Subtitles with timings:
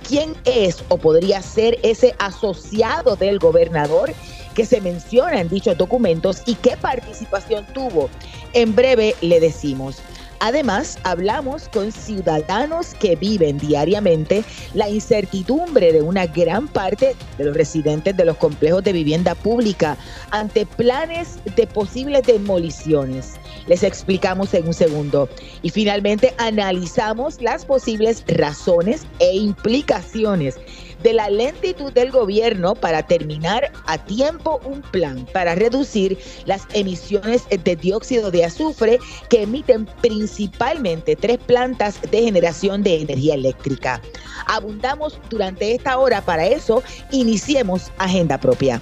[0.07, 4.13] ¿Quién es o podría ser ese asociado del gobernador
[4.55, 8.09] que se menciona en dichos documentos y qué participación tuvo?
[8.53, 9.97] En breve le decimos.
[10.45, 17.57] Además, hablamos con ciudadanos que viven diariamente la incertidumbre de una gran parte de los
[17.57, 19.97] residentes de los complejos de vivienda pública
[20.33, 23.37] ante planes de posibles demoliciones.
[23.69, 25.31] Les explicamos en un segundo.
[25.63, 30.59] Y finalmente analizamos las posibles razones e implicaciones
[31.05, 37.45] de la lentitud del gobierno para terminar a tiempo un plan para reducir las emisiones
[37.49, 38.99] de dióxido de azufre
[39.29, 44.01] que emiten principalmente tres plantas de generación de energía eléctrica.
[44.47, 48.81] Abundamos durante esta hora, para eso iniciemos agenda propia.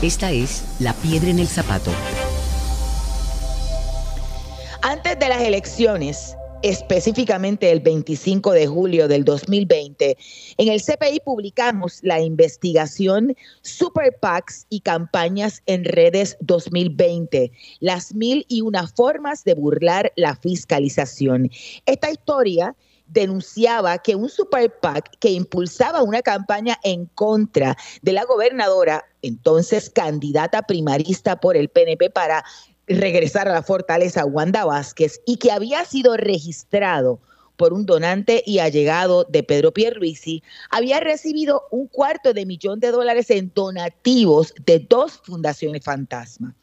[0.00, 1.90] Esta es La Piedra en el Zapato.
[4.80, 10.16] Antes de las elecciones, específicamente el 25 de julio del 2020,
[10.56, 18.44] en el CPI publicamos la investigación Super PACs y campañas en redes 2020, las mil
[18.48, 21.50] y una formas de burlar la fiscalización.
[21.86, 22.74] Esta historia
[23.06, 29.90] denunciaba que un super PAC que impulsaba una campaña en contra de la gobernadora, entonces
[29.90, 32.44] candidata primarista por el PNP para
[32.88, 37.20] regresar a la fortaleza Wanda Vázquez y que había sido registrado
[37.58, 42.92] por un donante y allegado de Pedro Pierluisi, había recibido un cuarto de millón de
[42.92, 46.54] dólares en donativos de dos fundaciones fantasma.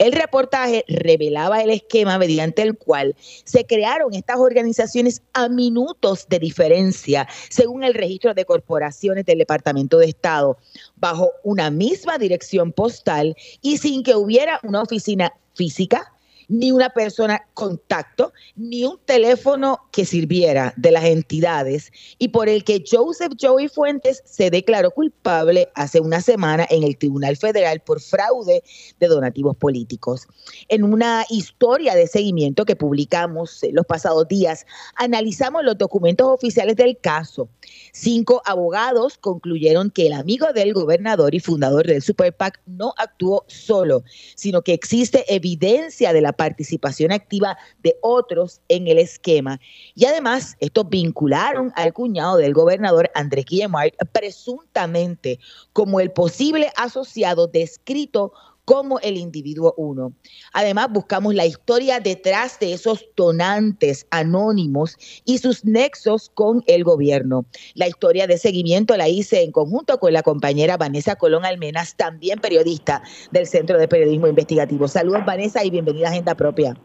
[0.00, 3.14] El reportaje revelaba el esquema mediante el cual
[3.44, 9.98] se crearon estas organizaciones a minutos de diferencia, según el registro de corporaciones del Departamento
[9.98, 10.58] de Estado,
[10.96, 16.12] bajo una misma dirección postal y sin que hubiera una oficina física
[16.50, 22.64] ni una persona contacto, ni un teléfono que sirviera de las entidades y por el
[22.64, 28.00] que Joseph Joey Fuentes se declaró culpable hace una semana en el Tribunal Federal por
[28.00, 28.64] fraude
[28.98, 30.26] de donativos políticos.
[30.68, 36.98] En una historia de seguimiento que publicamos los pasados días, analizamos los documentos oficiales del
[36.98, 37.48] caso.
[37.92, 43.44] Cinco abogados concluyeron que el amigo del gobernador y fundador del Super PAC no actuó
[43.46, 44.02] solo,
[44.34, 49.60] sino que existe evidencia de la participación activa de otros en el esquema.
[49.94, 55.38] Y además, estos vincularon al cuñado del gobernador Andrés Guillemard presuntamente
[55.74, 58.32] como el posible asociado descrito
[58.70, 60.12] como el individuo uno.
[60.52, 67.46] Además, buscamos la historia detrás de esos donantes anónimos y sus nexos con el gobierno.
[67.74, 72.38] La historia de seguimiento la hice en conjunto con la compañera Vanessa Colón Almenas, también
[72.38, 73.02] periodista
[73.32, 74.86] del Centro de Periodismo Investigativo.
[74.86, 76.76] Saludos, Vanessa, y bienvenida a Agenda Propia.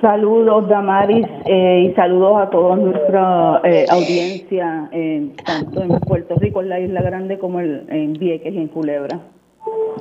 [0.00, 4.88] Saludos, Damaris, eh, y saludos a toda nuestra eh, audiencia,
[5.44, 9.20] tanto en Puerto Rico, en la Isla Grande, como en Vieques y en Culebra.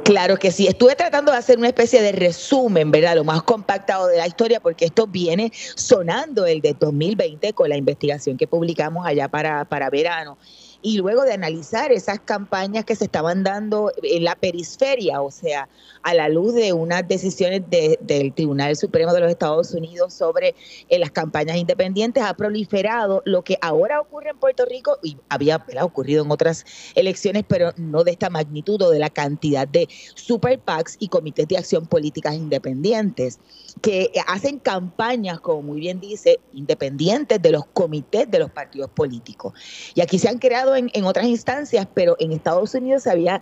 [0.03, 0.67] Claro que sí.
[0.67, 3.15] Estuve tratando de hacer una especie de resumen, ¿verdad?
[3.15, 7.77] Lo más compactado de la historia, porque esto viene sonando el de 2020 con la
[7.77, 10.37] investigación que publicamos allá para, para verano
[10.81, 15.69] y luego de analizar esas campañas que se estaban dando en la periferia, o sea,
[16.03, 20.55] a la luz de unas decisiones del Tribunal Supremo de los Estados Unidos sobre
[20.89, 25.63] eh, las campañas independientes, ha proliferado lo que ahora ocurre en Puerto Rico y había
[25.81, 30.59] ocurrido en otras elecciones, pero no de esta magnitud o de la cantidad de super
[30.59, 33.39] PACs y comités de acción políticas independientes
[33.81, 39.53] que hacen campañas, como muy bien dice, independientes de los comités de los partidos políticos.
[39.95, 43.41] Y aquí se han creado en, otras instancias, pero en Estados Unidos había,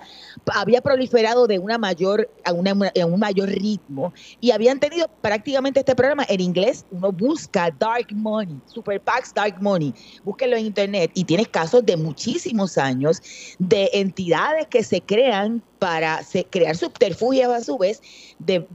[0.53, 5.95] había proliferado de una mayor, a, una, un mayor ritmo y habían tenido prácticamente este
[5.95, 6.85] programa en inglés.
[6.91, 9.93] Uno busca Dark Money, Super PACs Dark Money,
[10.23, 13.21] búsquelo en internet y tienes casos de muchísimos años
[13.59, 18.01] de entidades que se crean para crear subterfugios a su vez
[18.37, 18.65] de,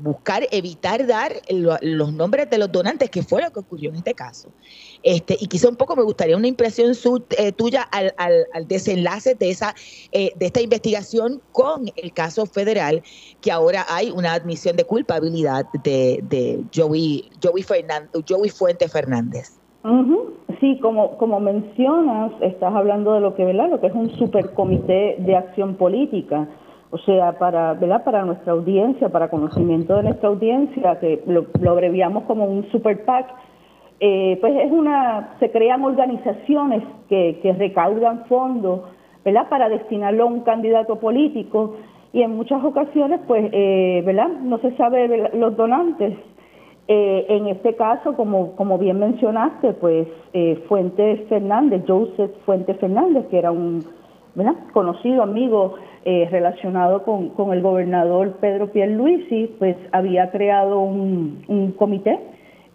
[0.00, 4.14] buscar evitar dar los nombres de los donantes, que fue lo que ocurrió en este
[4.14, 4.50] caso.
[5.02, 6.92] Este, y quizá un poco me gustaría una impresión
[7.38, 8.14] eh, tuya al,
[8.66, 9.74] desenlace de, esa,
[10.12, 13.02] eh, de esta investigación con el caso federal,
[13.40, 17.64] que ahora hay una admisión de culpabilidad de, de Joey, Joey,
[18.28, 19.52] Joey Fuente Fernández.
[20.60, 23.68] Sí, como, como mencionas, estás hablando de lo que, ¿verdad?
[23.68, 26.48] Lo que es un supercomité de acción política.
[26.90, 28.04] O sea, para, ¿verdad?
[28.04, 33.26] para nuestra audiencia, para conocimiento de nuestra audiencia, que lo, abreviamos como un super PAC,
[34.00, 38.80] eh, pues es una, se crean organizaciones que, que recaudan fondos,
[39.24, 39.48] ¿verdad?
[39.48, 41.76] Para destinarlo a un candidato político
[42.12, 44.28] y en muchas ocasiones, pues, eh, ¿verdad?
[44.28, 46.16] No se sabe los donantes
[46.88, 53.26] eh, en este caso, como, como bien mencionaste, pues eh, Fuentes Fernández, Joseph Fuentes Fernández,
[53.26, 53.84] que era un
[54.72, 55.74] conocido amigo
[56.04, 62.20] eh, relacionado con, el gobernador Pedro Pierluisi, pues había creado un, comité,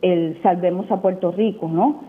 [0.02, 2.02] el Salvemos a Puerto Rico, ¿no?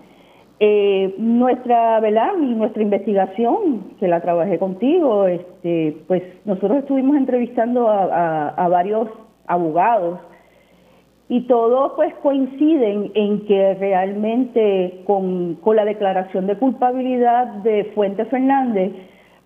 [0.58, 2.34] Eh, nuestra, ¿verdad?
[2.37, 9.08] Nuestra investigación, que la trabajé contigo, este, pues nosotros estuvimos entrevistando a varios
[9.46, 10.19] abogados
[11.32, 18.93] y todos pues coinciden en que realmente con, la declaración de culpabilidad de Fuente Fernández,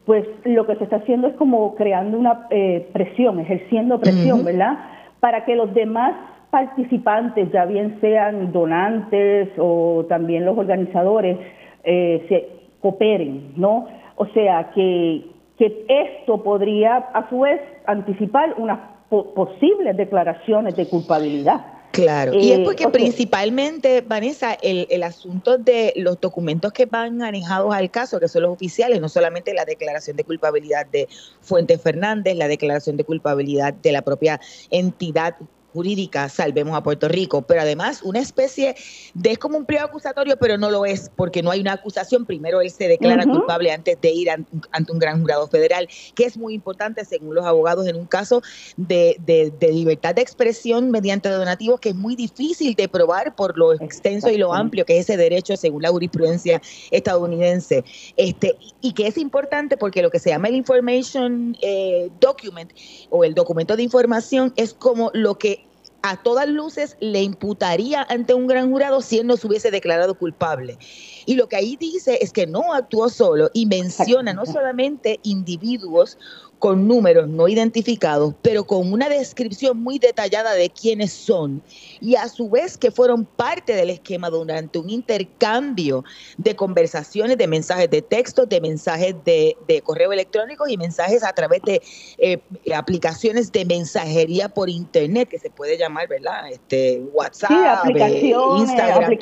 [0.05, 4.79] pues lo que se está haciendo es como creando una eh, presión, ejerciendo presión, ¿verdad?
[5.21, 6.15] Para que los demás
[6.50, 11.39] participantes, ya bien sean donantes o también los organizadores,
[11.85, 12.49] eh, se
[12.81, 13.87] cooperen, ¿no?
[14.17, 15.25] O sea, que,
[15.56, 21.75] que esto podría a su vez anticipar unas posibles declaraciones de culpabilidad.
[21.96, 27.16] Claro, y es porque eh, principalmente, Vanessa, el, el, asunto de los documentos que van
[27.16, 31.08] manejados al caso, que son los oficiales, no solamente la declaración de culpabilidad de
[31.40, 34.38] Fuentes Fernández, la declaración de culpabilidad de la propia
[34.70, 35.37] entidad
[35.76, 38.75] jurídica Salvemos a Puerto Rico, pero además una especie
[39.14, 42.25] de, es como un pliego acusatorio, pero no lo es, porque no hay una acusación.
[42.25, 46.37] Primero él se declara culpable antes de ir ante un gran jurado federal, que es
[46.37, 48.43] muy importante según los abogados en un caso
[48.76, 49.17] de,
[49.61, 54.38] libertad de expresión mediante donativos que es muy difícil de probar por lo extenso y
[54.38, 57.84] lo amplio que es ese derecho según la jurisprudencia estadounidense.
[58.17, 62.72] Este, y que es importante porque lo que se llama el Information eh, Document
[63.11, 65.66] o el documento de información es como lo que
[66.08, 70.17] a todas luces le imputaría ante un gran jurado si él no se hubiese declarado
[70.17, 70.79] culpable.
[71.27, 76.17] Y lo que ahí dice es que no actuó solo y menciona no solamente individuos
[76.58, 81.63] con números no identificados, pero con una descripción muy detallada de quiénes son
[82.01, 86.05] y a su vez que fueron parte del esquema durante un intercambio
[86.39, 91.63] de conversaciones, de mensajes de texto, de mensajes de, correo electrónico y mensajes a través
[91.63, 91.82] de
[92.19, 92.41] eh,
[92.75, 96.51] aplicaciones de mensajería por internet que se puede llamar, ¿verdad?
[96.51, 99.13] Este WhatsApp, Instagram,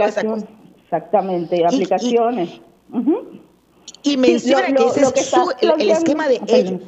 [0.84, 2.60] Exactamente, aplicaciones.
[4.02, 6.80] Y, menciona que ese es el, esquema de ellos.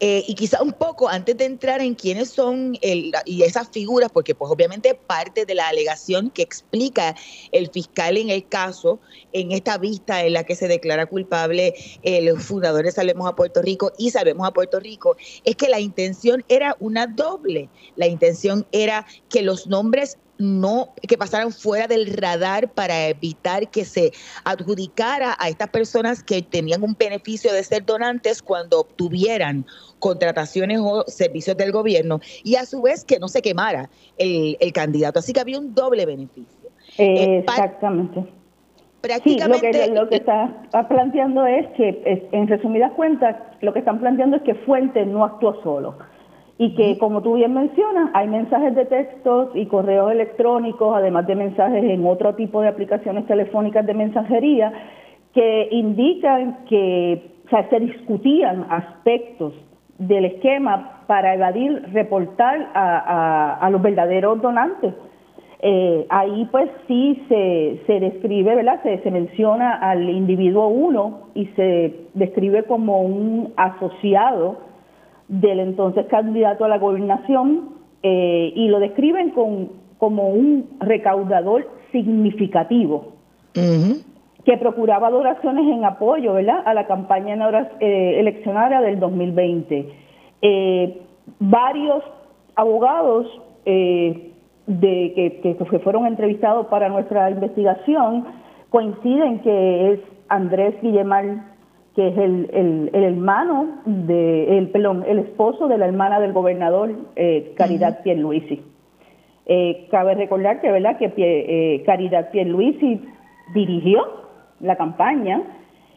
[0.00, 4.34] Eh, y quizá un poco antes de entrar en quiénes son y esas figuras, porque
[4.34, 7.14] pues obviamente parte de la alegación que explica
[7.52, 9.00] el fiscal en el caso,
[9.32, 13.62] en esta vista en la que se declara culpable el fundador de Salvemos a Puerto
[13.62, 17.68] Rico y Salvemos a Puerto Rico, es que la intención era una doble.
[17.96, 23.84] La intención era que los nombres no que pasaran fuera del radar para evitar que
[23.84, 24.12] se
[24.44, 29.66] adjudicara a estas personas que tenían un beneficio de ser donantes cuando obtuvieran
[29.98, 33.88] contrataciones o servicios del gobierno y a su vez que no se quemara
[34.18, 35.20] el, candidato.
[35.20, 36.70] Así que había un doble beneficio.
[36.98, 38.24] Eh, exactamente.
[39.00, 39.84] Prácticamente...
[39.84, 40.50] Sí, lo que, está
[40.88, 45.62] planteando es que, en resumidas cuentas, lo que están planteando es que Fuente no actuó
[45.62, 45.96] solo
[46.56, 51.34] y que, como tú bien mencionas, hay mensajes de textos y correos electrónicos, además de
[51.34, 54.72] mensajes en otro tipo de aplicaciones telefónicas de mensajería,
[55.32, 59.52] que indican que o sea, se discutían aspectos
[59.98, 64.94] del esquema para evadir reportar a, los verdaderos donantes.
[65.66, 68.80] Eh, ahí pues sí se, se describe, ¿verdad?
[68.82, 74.58] Se, se menciona al individuo uno y se describe como un asociado
[75.28, 77.70] del entonces candidato a la gobernación
[78.02, 83.12] eh, y lo describen con, como un recaudador significativo
[83.54, 86.60] que procuraba donaciones en apoyo ¿verdad?
[86.66, 87.36] a la campaña
[87.80, 89.88] eh, eleccionaria del 2020.
[90.42, 91.02] Eh,
[91.38, 92.02] varios
[92.56, 93.26] abogados
[93.64, 94.32] de,
[94.66, 98.26] que, que, fueron entrevistados para nuestra investigación
[98.68, 101.53] coinciden que es Andrés Guillemar
[101.94, 106.32] que es el, el, el hermano de, el, perdón, el esposo de la hermana del
[106.32, 108.62] gobernador eh, Caridad Pierluisi.
[109.46, 110.96] Eh, cabe recordar que, ¿verdad?
[110.98, 113.00] que eh, Caridad Pierluisi
[113.54, 114.02] dirigió
[114.60, 115.42] la campaña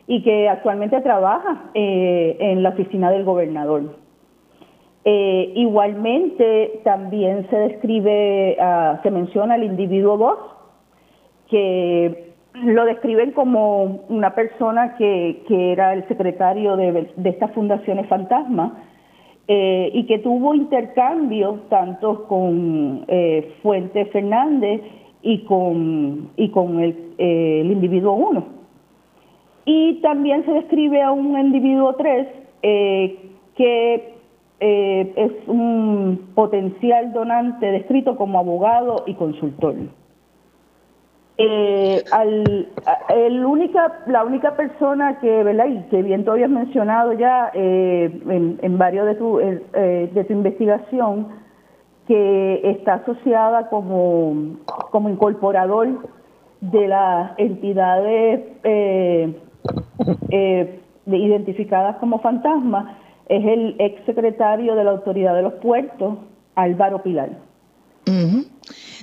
[0.06, 3.96] y que actualmente trabaja eh, en la oficina del gobernador.
[5.04, 10.38] igualmente también se describe, ah, se menciona el individuo 2,
[11.50, 12.27] que
[12.64, 18.84] lo describen como una persona que, que era el secretario de, de estas fundaciones fantasma
[19.50, 24.82] eh, y que tuvo intercambio tanto con eh, Fuente Fernández
[25.22, 28.44] y con, y con el, eh, el individuo 1.
[29.64, 32.28] Y también se describe a un individuo 3
[33.56, 34.14] que
[34.60, 39.76] es un potencial donante descrito como abogado y consultor.
[41.40, 45.68] Eh, al, única, la única persona que, ¿verdad?
[45.68, 50.34] Y que bien tú habías mencionado ya eh, en, varios de tu, eh, de tu
[50.34, 51.28] investigación,
[52.08, 54.58] que está asociada como,
[54.90, 56.10] como incorporador
[56.62, 59.36] de las entidades eh,
[61.06, 66.18] identificadas como fantasmas, es el ex secretario de la Autoridad de los Puertos,
[66.56, 67.30] Álvaro Pilar.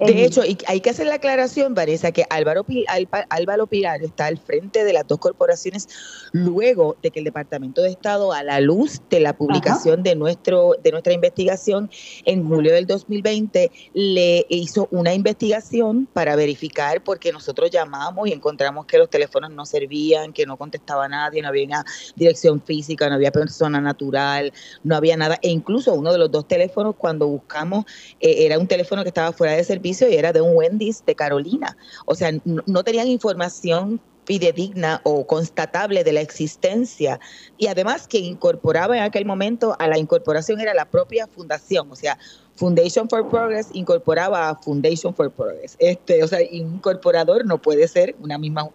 [0.01, 2.67] De hecho, hay que hacer la aclaración, Vanessa, que Álvaro,
[3.29, 5.89] Álvaro Pilar está al frente de las dos corporaciones
[6.33, 10.73] luego de que el Departamento de Estado, a la luz de la publicación de, nuestro,
[10.83, 11.91] de nuestra investigación
[12.25, 18.87] en julio del 2020, le hizo una investigación para verificar, porque nosotros llamamos y encontramos
[18.87, 21.85] que los teléfonos no servían, que no contestaba nadie, no había una
[22.17, 25.39] dirección física, no había persona natural, no había nada.
[25.43, 27.85] E incluso uno de los dos teléfonos, cuando buscamos,
[28.21, 31.14] eh, era un teléfono que estaba fuera de servicio y era de un Wendy's de
[31.14, 31.76] Carolina.
[32.07, 37.21] O sea, no, tenían información fidedigna o constatable de la existencia
[37.59, 41.97] y además que incorporaba en aquel momento a la incorporación era la propia fundación, o
[41.97, 42.19] sea,
[42.57, 45.76] Foundation for Progress incorporaba a Foundation for Progress.
[45.79, 48.71] Este, o sea, incorporador no puede ser una misma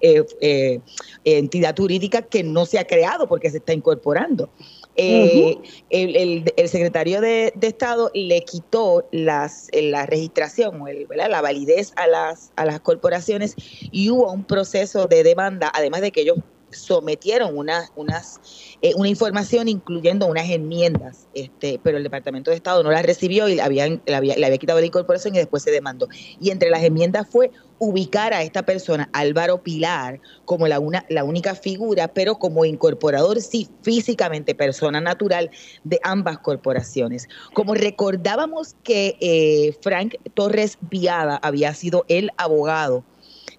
[0.00, 0.80] eh, eh,
[1.24, 4.50] entidad jurídica que no se ha creado porque se está incorporando.
[4.96, 5.58] Eh,
[5.90, 12.64] el, secretario de, Estado le quitó las, la registración, el, la validez a las, a
[12.66, 13.54] las corporaciones
[13.90, 16.38] y hubo un proceso de demanda, además de que ellos
[16.72, 18.40] sometieron una, unas,
[18.82, 23.48] eh, una información incluyendo unas enmiendas, este, pero el Departamento de Estado no las recibió
[23.48, 26.08] y le, había, le había quitado la incorporación y después se demandó.
[26.40, 31.24] Y entre las enmiendas fue ubicar a esta persona, Álvaro Pilar, como la, una, la
[31.24, 35.50] única figura, pero como incorporador, sí, físicamente persona natural
[35.82, 37.28] de ambas corporaciones.
[37.54, 43.02] Como recordábamos que eh, Frank Torres Viada había sido el abogado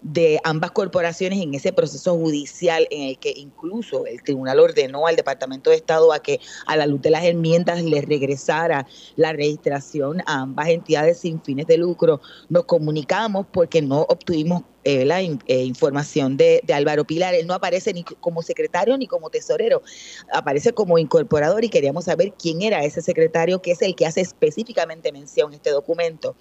[0.04, 5.16] de ambas corporaciones en ese proceso judicial en el que incluso el tribunal ordenó al
[5.16, 10.22] Departamento de Estado a que a la luz de las enmiendas le regresara la registración
[10.26, 12.22] a ambas entidades sin fines de lucro.
[12.50, 17.34] Nos comunicamos porque no obtuvimos eh, la eh, información de, Álvaro Pilar.
[17.36, 19.82] Él no aparece ni como secretario ni como tesorero,
[20.34, 24.22] aparece como incorporador y queríamos saber quién era ese secretario, que es el que hace
[24.22, 26.36] específicamente mención en este documento.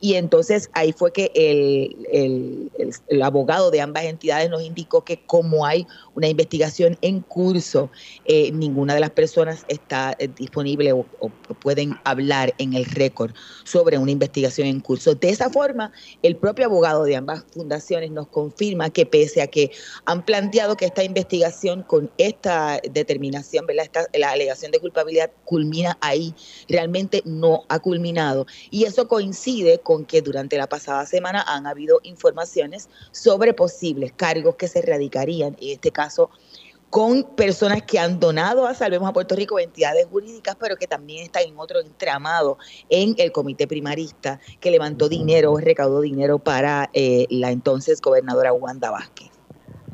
[0.00, 2.70] Y entonces ahí fue que el,
[3.08, 5.86] el, abogado de ambas entidades nos indicó que como hay
[6.20, 7.90] una investigación en curso,
[8.26, 11.06] eh, ninguna de las personas está disponible o,
[11.62, 13.32] pueden hablar en el récord
[13.64, 15.14] sobre una investigación en curso.
[15.14, 19.70] De esa forma, el propio abogado de ambas fundaciones nos confirma que pese a que
[20.04, 23.88] han planteado que esta investigación con esta determinación, ¿verdad?
[24.12, 26.34] la alegación de culpabilidad culmina ahí,
[26.68, 28.46] realmente no ha culminado.
[28.70, 34.56] Y eso coincide con que durante la pasada semana han habido informaciones sobre posibles cargos
[34.56, 36.09] que se radicarían, en este caso
[36.90, 41.22] con personas que han donado a Salvemos a Puerto Rico, entidades jurídicas, pero que también
[41.22, 47.26] están en otro entramado en el comité primarista que levantó dinero, recaudó dinero para eh,
[47.30, 49.30] la entonces gobernadora Wanda Vázquez.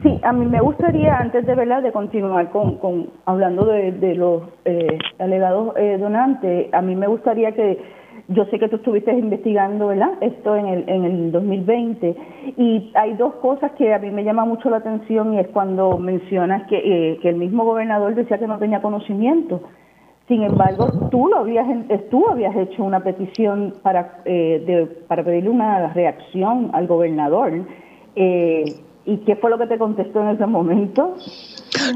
[0.02, 4.42] Sí, a mí me gustaría, antes de verdad, de continuar con, con hablando de, los
[4.64, 7.78] eh, alegados eh, donantes, a mí me gustaría que
[8.28, 10.12] yo sé que tú estuviste investigando, ¿verdad?
[10.20, 12.16] Esto en el, en el 2020
[12.56, 15.98] y hay dos cosas que a mí me llama mucho la atención y es cuando
[15.98, 19.60] mencionas que, eh, que el mismo gobernador decía que no tenía conocimiento.
[20.26, 21.66] Sin embargo, tú lo habías,
[22.10, 27.52] tú habías hecho una petición para, eh, de, para pedirle una reacción al gobernador.
[28.16, 28.64] Eh,
[29.06, 31.14] ¿Y qué fue lo que te contestó en ese momento?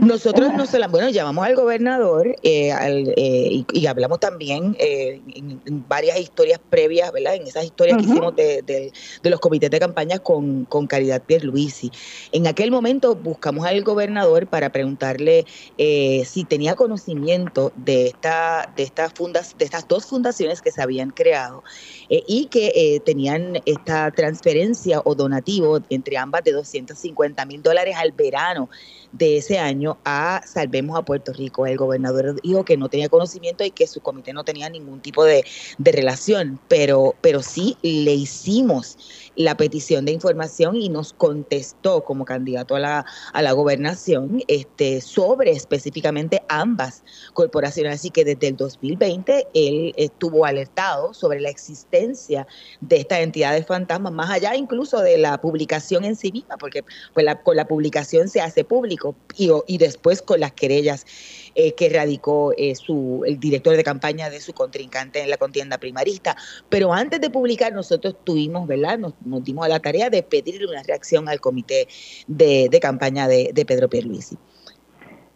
[0.01, 2.73] Nosotros no la bueno, llamamos al gobernador eh,
[3.17, 7.35] eh, y, hablamos también eh, en, varias historias previas, ¿verdad?
[7.35, 8.93] En esas historias que hicimos de,
[9.25, 11.91] los comités de campaña con, con Caridad Pierluisi.
[12.31, 15.45] En aquel momento buscamos al gobernador para preguntarle
[15.77, 21.11] si tenía conocimiento de esta, de estas fundas, de estas dos fundaciones que se habían
[21.11, 21.65] creado
[22.11, 28.69] y que tenían esta transferencia o donativo entre ambas de 250 mil dólares al verano
[29.13, 31.67] de ese año a Salvemos a Puerto Rico.
[31.67, 35.25] El gobernador dijo que no tenía conocimiento y que su comité no tenía ningún tipo
[35.25, 35.45] de,
[35.79, 42.77] relación, pero, pero sí le hicimos la petición de información y nos contestó como candidato
[42.77, 47.95] a la, a la gobernación este, sobre específicamente ambas corporaciones.
[47.95, 52.47] Así que desde el 2020 él estuvo alertado sobre la existencia
[52.81, 57.27] de estas entidades fantasmas, más allá incluso de la publicación en sí misma, porque pues,
[57.43, 61.07] con la publicación se hace público y, y después con las querellas
[61.55, 65.79] eh, que radicó eh, su, el director de campaña de su contrincante en la contienda
[65.79, 66.37] primarista.
[66.69, 68.99] Pero antes de publicar, nosotros tuvimos, ¿verdad?
[68.99, 69.15] Nos,
[69.45, 71.87] dimos a la tarea de pedirle una reacción al comité
[72.27, 74.37] de, campaña de, Pedro Pierluisi.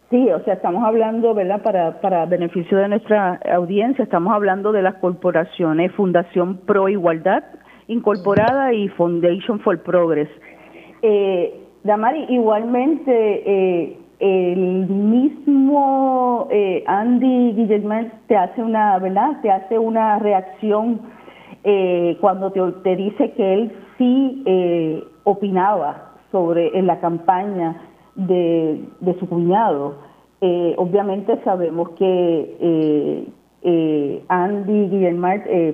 [0.09, 1.61] Sí, o sea, estamos hablando, ¿verdad?
[1.61, 7.43] Para, para beneficio de nuestra audiencia, estamos hablando de las corporaciones Fundación Pro Igualdad
[7.87, 10.29] Incorporada y Foundation for Progress.
[11.01, 13.11] Eh, Damari, igualmente,
[13.45, 17.95] eh, el mismo eh, Andy Guillermo
[18.27, 19.41] te hace una, ¿verdad?
[19.41, 21.01] Te hace una reacción
[21.63, 27.81] eh, cuando te, dice que él sí eh, opinaba sobre en la campaña
[28.15, 29.95] de, de su cuñado.
[30.77, 33.25] obviamente sabemos que
[34.27, 35.27] Andy Guillermo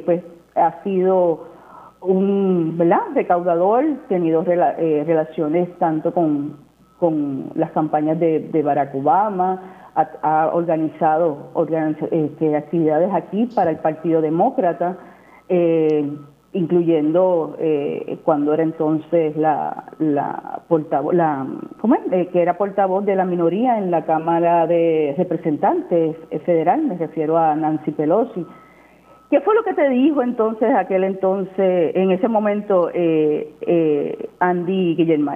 [0.06, 0.24] pues
[0.56, 1.46] ha sido
[2.02, 3.02] un ¿verdad?
[3.14, 6.71] recaudador, tenido relaciones tanto con
[7.02, 11.50] con las campañas de, Barack Obama, ha, organizado
[12.12, 14.98] este, actividades aquí para el Partido Demócrata,
[15.50, 16.08] eh,
[16.54, 21.48] incluyendo eh, cuando era entonces la, la portavoz, la.
[22.12, 27.36] Eh, que era portavoz de la minoría en la Cámara de Representantes federal, me refiero
[27.36, 28.46] a Nancy Pelosi.
[29.32, 32.92] ¿Qué fue lo que te dijo entonces aquel entonces, en ese momento,
[34.40, 35.32] Andy Guillermo?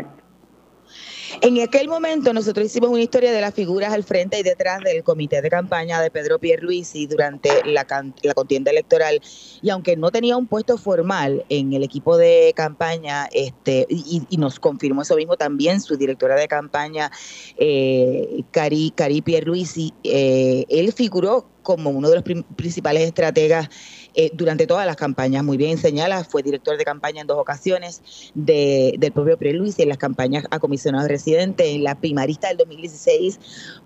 [1.42, 5.04] En aquel momento nosotros hicimos una historia de las figuras al frente y detrás del
[5.04, 7.86] comité de campaña de Pedro Pierluisi durante la,
[8.22, 9.22] la contienda electoral.
[9.62, 14.60] Y aunque no tenía un puesto formal en el equipo de campaña, este y, nos
[14.60, 17.12] confirmó eso mismo también su directora de campaña,
[17.58, 22.24] eh, Cari, Cari Pierluisi, eh, él figuró como uno de los
[22.56, 23.70] principales estrategas
[24.16, 25.44] eh, durante todas las campañas.
[25.44, 28.02] Muy bien señala, fue director de campaña en dos ocasiones
[28.34, 31.72] del propio Luis y en las campañas a comisionado residente.
[31.72, 33.40] En la primarista del 2016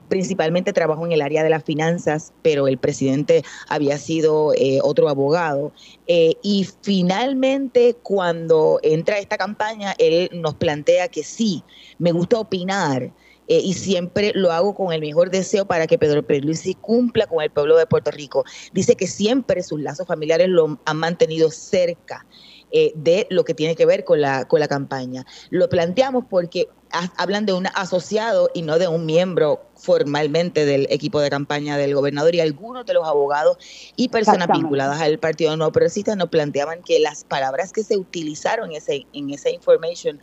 [0.09, 5.07] principalmente trabajó en el área de las finanzas, pero el presidente había sido eh, otro
[5.07, 5.71] abogado.
[6.07, 11.63] Eh, y finalmente, cuando entra esta campaña, él nos plantea que sí,
[11.97, 13.11] me gusta opinar
[13.49, 17.43] eh, y siempre lo hago con el mejor deseo para que Pedro Pierluisi cumpla con
[17.43, 18.45] el pueblo de Puerto Rico.
[18.71, 22.25] Dice que siempre sus lazos familiares lo han mantenido cerca.
[22.71, 25.25] Eh, de lo que tiene que ver con la, con la campaña.
[25.49, 26.69] Lo planteamos porque
[27.17, 31.95] hablan de un asociado y no de un miembro formalmente del equipo de campaña del
[31.95, 33.57] gobernador y algunos de los abogados
[33.95, 38.69] y personas vinculadas al Partido No Progresista nos planteaban que las palabras que se utilizaron
[38.69, 40.19] en ese, en esa information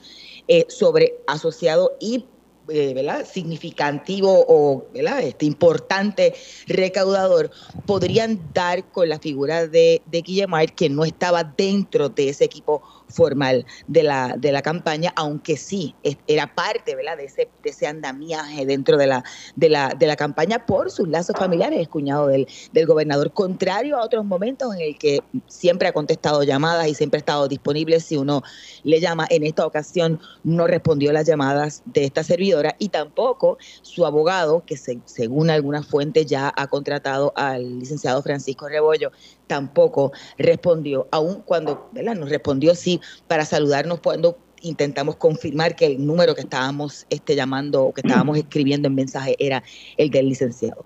[0.47, 2.27] eh, sobre asociado y
[2.69, 4.87] eh, significativo o.
[4.95, 6.35] Este, importante
[6.67, 7.51] recaudador
[7.87, 12.83] podrían dar con la figura de, de Guillemard, que no estaba dentro de ese equipo
[13.09, 15.95] formal de la, de la campaña, aunque sí
[16.27, 16.97] era parte.
[16.97, 19.25] De, ese, de ese andamiaje dentro de la,
[19.55, 23.97] de, la, de la campaña por sus lazos familiares, es cuñado del, del gobernador, contrario
[23.97, 28.01] a otros momentos en el que siempre ha contestado llamadas y siempre ha estado disponible
[28.01, 28.43] si uno
[28.83, 29.27] le llama.
[29.31, 34.77] En esta ocasión no respondió las llamadas de esta servidora y tampoco su abogado, que
[34.77, 39.13] según algunas fuentes ya ha contratado al licenciado Francisco Rebollo,
[39.47, 42.15] tampoco respondió, aun cuando ¿verdad?
[42.15, 47.85] nos respondió sí para saludarnos cuando intentamos confirmar que el número que estábamos este, llamando
[47.85, 49.63] o que estábamos escribiendo en mensaje era
[49.97, 50.85] el del licenciado.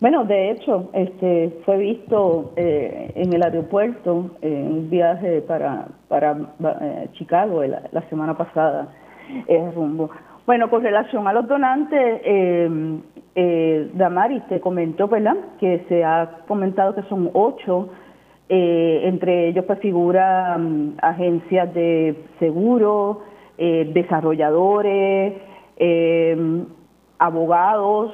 [0.00, 6.36] Bueno, de hecho, este fue visto eh, en el aeropuerto en un viaje para, para
[6.82, 8.92] eh, Chicago la, la, semana pasada,
[9.74, 10.10] rumbo.
[10.46, 13.00] Bueno, con relación a los donantes, eh,
[13.34, 15.36] eh, Damaris te comentó, ¿verdad?
[15.58, 17.88] Que se ha comentado que son ocho,
[18.48, 23.22] eh, entre ellos pues figuran mm, agencias de seguro,
[23.56, 25.34] eh, desarrolladores,
[25.78, 26.64] eh,
[27.18, 28.12] abogados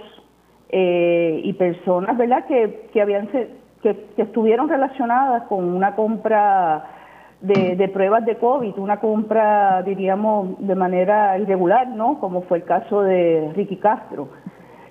[0.73, 2.47] y personas, ¿verdad?
[2.47, 3.49] Que, que habían que,
[3.83, 7.00] que estuvieron relacionadas con una compra
[7.41, 12.19] de, de, pruebas de COVID, una compra, diríamos, de manera irregular, ¿no?
[12.21, 14.29] Como fue el caso de Ricky Castro.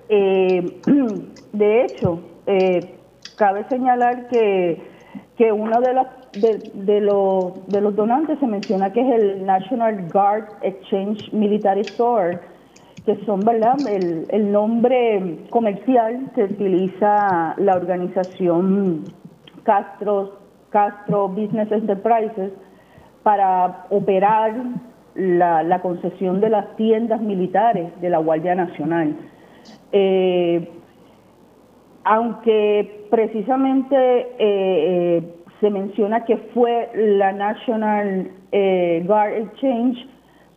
[0.08, 0.80] Eh,
[1.52, 2.96] de hecho, eh,
[3.36, 4.82] cabe señalar que,
[5.36, 6.06] que uno de los,
[6.74, 12.40] de, los, de los donantes se menciona que es el National Guard Exchange Military Store,
[13.06, 19.04] que son, ¿verdad?, el, el nombre comercial que utiliza la organización
[19.62, 20.39] Castro,
[20.70, 22.52] Castro Business Enterprises
[23.22, 24.54] para operar
[25.14, 29.14] la, concesión de las tiendas militares de la Guardia Nacional.
[29.92, 30.68] Eh,
[32.04, 40.08] aunque precisamente eh, eh, se menciona que fue la National Guard Exchange,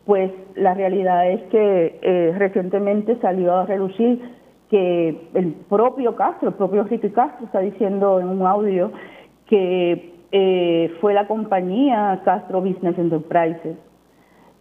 [0.05, 4.19] pues la realidad es que recientemente salió a relucir
[4.69, 8.91] que el propio Castro, el propio Ricky Castro está diciendo en un audio
[9.47, 10.09] que
[10.99, 13.77] fue la compañía Castro Business Enterprises.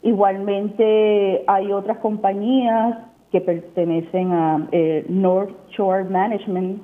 [0.03, 2.99] Igualmente hay otras compañías
[3.31, 6.83] que pertenecen a eh, North Shore Management,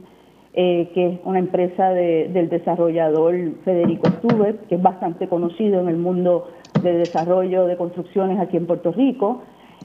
[0.55, 3.35] eh, que es una empresa del desarrollador
[3.65, 6.49] Federico Stuber, que es bastante conocido en el mundo
[6.83, 9.43] del desarrollo de construcciones aquí en Puerto Rico.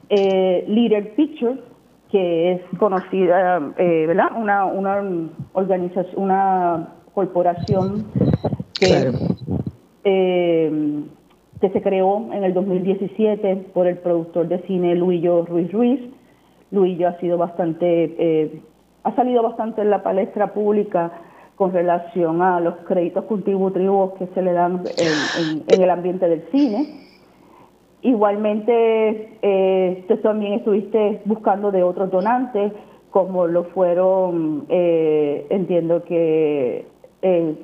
[0.08, 1.58] Eh, Leader Pictures,
[2.10, 4.30] que es conocida, eh, ¿verdad?
[4.36, 5.02] Una, una
[5.52, 8.06] organización, una corporación
[8.78, 9.12] que,
[10.02, 16.00] que se creó en el 2017 por el productor de cine Luillo Ruiz Ruiz
[16.74, 18.60] Luillo ha sido bastante, eh,
[19.04, 21.12] ha salido bastante en la palestra pública
[21.54, 27.00] con relación a los créditos contributivos que se le dan en, el ambiente del cine.
[28.02, 32.72] Igualmente, eh, tú también estuviste buscando de otros donantes,
[33.10, 36.86] como lo fueron, eh, entiendo que
[37.24, 37.56] eh,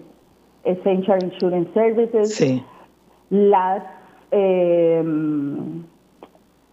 [0.65, 2.63] Essential Insurance Services,
[3.31, 3.83] las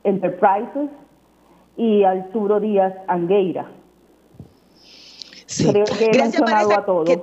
[0.03, 0.89] Enterprises,
[1.77, 3.71] y Arturo Díaz Angueira.
[5.47, 7.19] Creo que he mencionado a todos.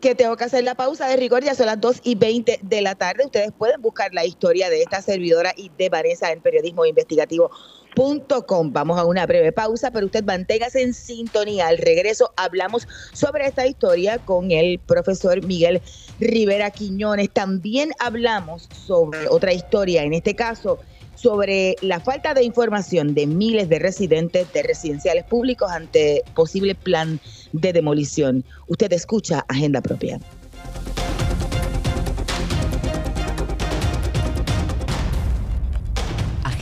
[0.00, 2.82] Que, tengo que hacer la pausa de rigor, ya son las 2 y 20 de
[2.82, 3.24] la tarde.
[3.24, 7.50] Ustedes pueden buscar la historia de esta servidora y de Vanessa en periodismo investigativo.
[7.94, 11.68] Vamos a una breve pausa, pero usted manténgase en sintonía.
[11.68, 15.80] Al regreso hablamos sobre esta historia con el profesor Miguel
[16.18, 17.30] Rivera Quiñones.
[17.30, 20.78] También hablamos sobre otra historia, en este caso
[21.14, 27.20] sobre la falta de información de miles de residentes de residenciales públicos ante posible plan
[27.52, 28.44] de demolición.
[28.66, 30.18] Usted escucha Agenda Propia.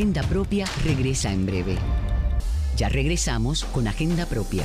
[0.01, 1.77] Agenda Propia regresa en breve.
[2.75, 4.65] Ya regresamos con Agenda Propia.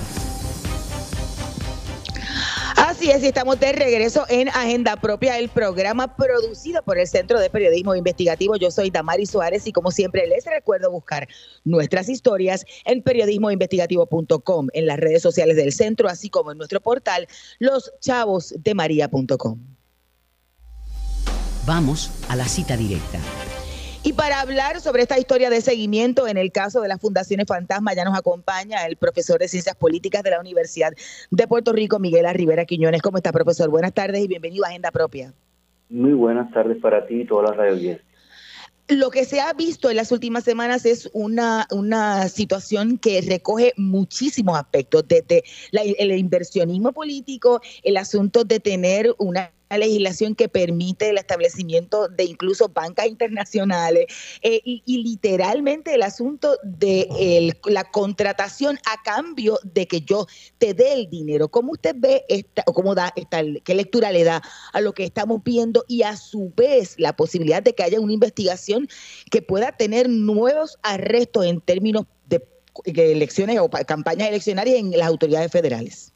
[2.78, 7.38] Así es, y estamos de regreso en Agenda Propia, el programa producido por el Centro
[7.38, 8.56] de Periodismo Investigativo.
[8.56, 11.28] Yo soy Damari Suárez y como siempre les recuerdo buscar
[11.65, 17.28] nuestras historias en periodismoinvestigativo.com, en las redes sociales del centro, así como en nuestro portal
[17.60, 19.60] loschavosdemaria.com.
[21.65, 23.19] Vamos a la cita directa.
[24.05, 27.95] Y para hablar sobre esta historia de seguimiento en el caso de las fundaciones fantasma,
[27.95, 30.93] ya nos acompaña el profesor de Ciencias Políticas de la Universidad
[31.31, 33.01] de Puerto Rico, Miguel Rivera Quiñones.
[33.01, 33.67] ¿Cómo está, profesor?
[33.71, 35.33] Buenas tardes y bienvenido a Agenda Propia.
[35.89, 37.97] Muy buenas tardes para ti y todas las radio
[38.87, 43.73] lo que se ha visto en las últimas semanas es una, una situación que recoge
[43.77, 51.17] muchísimos aspectos, desde el inversionismo político, el asunto de tener una legislación que permite el
[51.17, 54.06] establecimiento de incluso bancas internacionales
[54.41, 60.93] eh, y, literalmente el asunto de la contratación a cambio de que yo te dé
[60.93, 61.49] el dinero.
[61.49, 64.41] ¿Cómo usted ve esta, o cómo da esta, qué lectura le da
[64.73, 68.13] a lo que estamos viendo y a su vez la posibilidad de que haya una
[68.13, 68.88] investigación
[69.32, 75.51] que pueda tener nuevos arrestos en términos de elecciones o campañas eleccionarias en las autoridades
[75.51, 76.13] federales?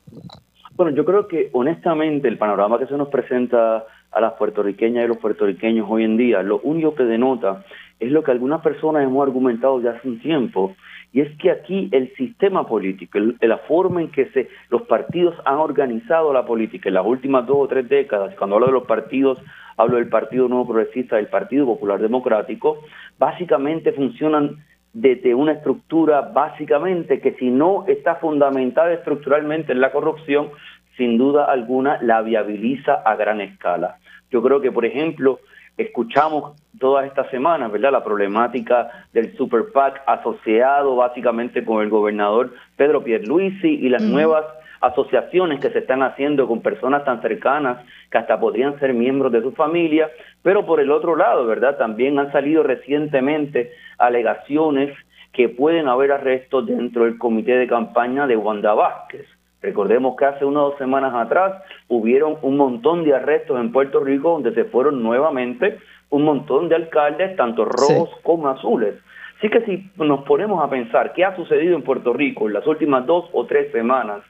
[0.79, 5.07] Bueno, yo creo que honestamente el panorama que se nos presenta a las puertorriqueñas y
[5.09, 7.65] los puertorriqueños hoy en día, lo único que denota
[7.99, 10.77] es lo que algunas personas hemos argumentado ya hace un tiempo,
[11.11, 15.57] y es que aquí el sistema político, la forma en que se, los partidos han
[15.57, 19.37] organizado la política en las últimas dos o tres décadas, cuando hablo de los partidos,
[19.75, 22.77] hablo del Partido Nuevo Progresista, del Partido Popular Democrático,
[23.17, 30.49] básicamente funcionan desde una estructura básicamente que si no está fundamentada estructuralmente en la corrupción,
[30.97, 33.97] sin duda alguna la viabiliza a gran escala.
[34.31, 35.39] Yo creo que, por ejemplo,
[35.77, 37.91] escuchamos todas estas semanas, ¿verdad?
[37.91, 44.45] La problemática del Super PAC asociado básicamente con el gobernador Pedro Pierluisi y las nuevas
[44.81, 49.41] asociaciones que se están haciendo con personas tan cercanas que hasta podrían ser miembros de
[49.41, 50.09] su familia,
[50.41, 51.77] pero por el otro lado, ¿verdad?
[51.77, 54.97] También han salido recientemente alegaciones
[55.33, 59.27] que pueden haber arrestos dentro del comité de campaña de Wanda Vázquez.
[59.61, 64.31] Recordemos que hace unas dos semanas atrás hubieron un montón de arrestos en Puerto Rico
[64.31, 68.95] donde se fueron nuevamente un montón de alcaldes, tanto rojos como azules.
[69.37, 72.65] Así que si nos ponemos a pensar qué ha sucedido en Puerto Rico en las
[72.67, 74.21] últimas dos o tres semanas,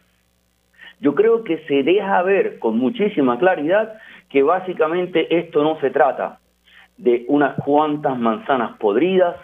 [0.99, 3.97] yo creo que se deja ver con muchísima claridad
[4.29, 6.39] que básicamente esto no se trata
[6.97, 9.36] de unas cuantas manzanas podridas,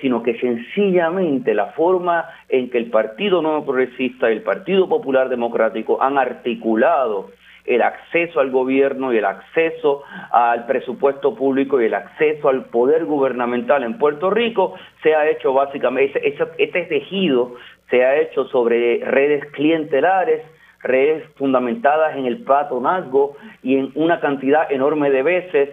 [0.00, 5.28] sino que sencillamente la forma en que el Partido Nuevo Progresista y el Partido Popular
[5.28, 7.30] Democrático han articulado
[7.68, 13.04] el acceso al gobierno y el acceso al presupuesto público y el acceso al poder
[13.04, 17.56] gubernamental en Puerto Rico se ha hecho básicamente, este tejido
[17.90, 20.42] se ha hecho sobre redes clientelares,
[20.82, 25.68] redes fundamentadas en el patronazgo y en una cantidad enorme de veces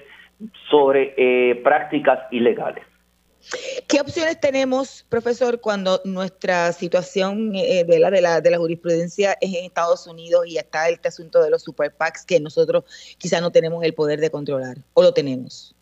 [0.70, 2.84] sobre eh, prácticas ilegales.
[3.88, 9.36] ¿Qué opciones tenemos, profesor, cuando nuestra situación eh, de, la, de, la, de la jurisprudencia
[9.40, 12.84] es en Estados Unidos y está este asunto de los super PACs que nosotros
[13.18, 15.76] quizá no tenemos el poder de controlar o lo tenemos?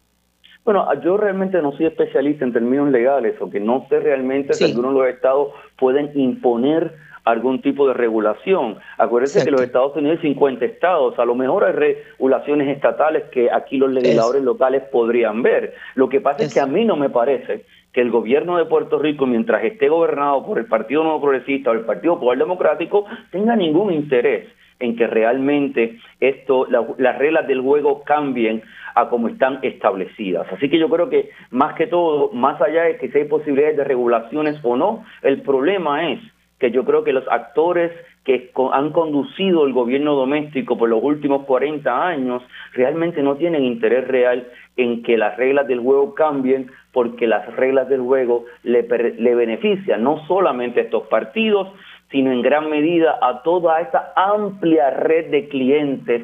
[0.66, 4.64] Bueno, yo realmente no soy especialista en términos legales o que no sé realmente si
[4.64, 6.96] algunos de los estados pueden imponer
[7.26, 8.78] algún tipo de regulación.
[8.98, 13.52] Acuérdense que los Estados Unidos hay 50 estados, a lo mejor hay regulaciones estatales que
[13.52, 15.74] aquí los legisladores locales podrían ver.
[15.96, 18.98] Lo que pasa es que a mí no me parece que el gobierno de Puerto
[18.98, 23.56] Rico, mientras esté gobernado por el Partido Nuevo Progresista o el Partido Popular Democrático, tenga
[23.56, 24.48] ningún interés
[24.80, 28.64] en que realmente esto, las reglas del juego cambien
[28.96, 30.48] a como están establecidas.
[30.52, 33.78] Así que yo creo que más que todo, más allá de que si hay posibilidades
[33.78, 36.20] de regulaciones o no, el problema es
[36.64, 37.92] que yo creo que los actores
[38.24, 44.08] que han conducido el gobierno doméstico por los últimos 40 años realmente no tienen interés
[44.08, 44.48] real
[44.78, 50.02] en que las reglas del juego cambien porque las reglas del juego le, le benefician
[50.06, 51.68] no solamente a estos partidos,
[52.12, 56.22] sino en gran medida a toda esa amplia red de clientes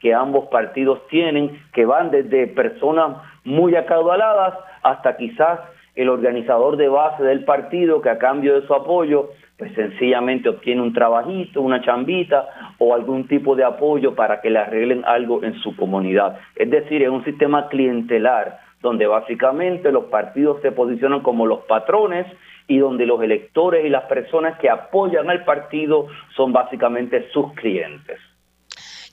[0.00, 5.60] que ambos partidos tienen, que van desde personas muy acaudaladas hasta quizás
[5.96, 9.28] el organizador de base del partido que a cambio de su apoyo
[9.62, 14.58] pues sencillamente obtiene un trabajito, una chambita o algún tipo de apoyo para que le
[14.58, 16.36] arreglen algo en su comunidad.
[16.56, 22.26] Es decir, es un sistema clientelar donde básicamente los partidos se posicionan como los patrones
[22.66, 28.18] y donde los electores y las personas que apoyan al partido son básicamente sus clientes.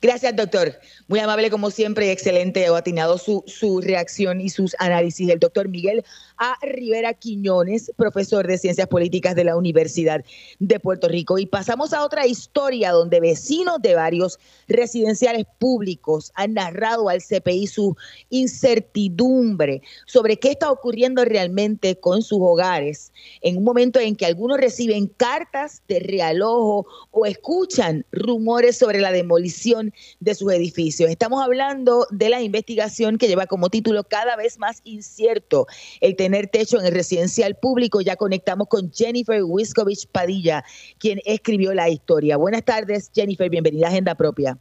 [0.01, 0.79] Gracias, doctor.
[1.09, 5.27] Muy amable como siempre y excelente o atinado su, su reacción y sus análisis.
[5.29, 6.05] El doctor Miguel
[6.37, 6.55] A.
[6.61, 10.23] Rivera Quiñones, profesor de Ciencias Políticas de la Universidad
[10.59, 11.37] de Puerto Rico.
[11.37, 17.67] Y pasamos a otra historia donde vecinos de varios residenciales públicos han narrado al CPI
[17.67, 17.97] su
[18.29, 24.59] incertidumbre sobre qué está ocurriendo realmente con sus hogares en un momento en que algunos
[24.59, 29.88] reciben cartas de realojo o escuchan rumores sobre la demolición
[30.19, 31.09] de sus edificios.
[31.09, 35.67] Estamos hablando de la investigación que lleva como título cada vez más incierto
[36.01, 38.01] el tener techo en el residencial público.
[38.01, 40.63] Ya conectamos con Jennifer Wiskovich Padilla,
[40.97, 42.37] quien escribió la historia.
[42.37, 43.49] Buenas tardes, Jennifer.
[43.49, 44.57] Bienvenida a Agenda Propia.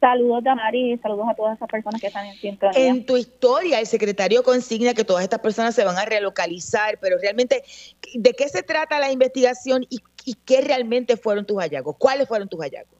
[0.00, 2.86] Saludos, Damari, y saludos a todas esas personas que están en sintonía.
[2.86, 7.16] En tu historia, el secretario consigna que todas estas personas se van a relocalizar, pero
[7.18, 7.64] realmente,
[8.14, 10.00] ¿de qué se trata la investigación y,
[10.44, 11.96] qué realmente fueron tus hallazgos?
[11.98, 12.95] ¿Cuáles fueron tus hallazgos?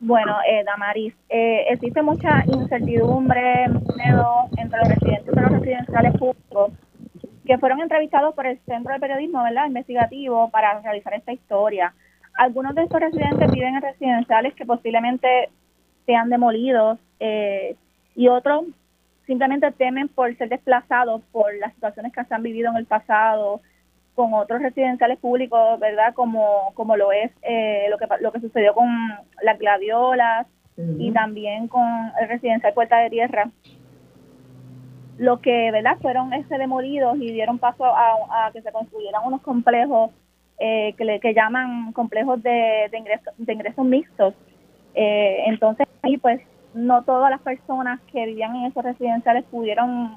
[0.00, 6.72] Bueno, eh, Damaris, eh, existe mucha incertidumbre, entre los residentes de los residenciales públicos
[7.44, 9.66] que fueron entrevistados por el Centro de Periodismo ¿verdad?
[9.66, 11.92] Investigativo para realizar esta historia.
[12.34, 15.50] Algunos de estos residentes viven en residenciales que posiblemente
[16.06, 17.76] sean demolidos eh,
[18.14, 18.64] y otros
[19.26, 23.60] simplemente temen por ser desplazados por las situaciones que se han vivido en el pasado
[24.14, 26.14] con otros residenciales públicos, ¿verdad?
[26.14, 28.88] Como, como lo es eh, lo, que, lo que sucedió con
[29.42, 30.46] las gladiolas
[30.98, 31.84] y también con
[32.18, 33.50] el residencial Puerta de Tierra.
[35.18, 35.98] Lo que, ¿verdad?
[36.00, 40.10] Fueron este demolidos y dieron paso a, que se construyeran unos complejos
[40.58, 44.34] eh, que, le, que llaman complejos de, de, ingreso, de ingresos mixtos,
[44.94, 46.40] eh, entonces, ahí pues
[46.74, 50.16] no todas las personas que vivían en esos residenciales pudieron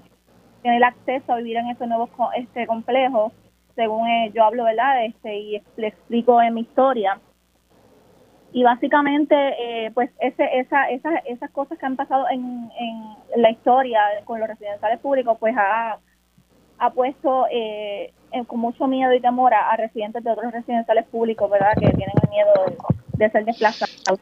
[0.62, 3.32] tener acceso a vivir en ese nuevo este complejo,
[3.76, 5.06] según eh, yo hablo, ¿verdad?
[5.06, 7.20] Este, y le explico en mi historia.
[8.52, 13.50] Y básicamente, eh, pues ese, esa, esa, esas cosas que han pasado en, en la
[13.50, 15.98] historia con los residenciales públicos, pues ha,
[16.78, 18.14] ha puesto eh,
[18.48, 21.74] con mucho miedo y temor a, residentes de otros residenciales públicos, ¿verdad?
[21.80, 22.52] Que tienen el miedo
[23.14, 24.20] de ser desplazados.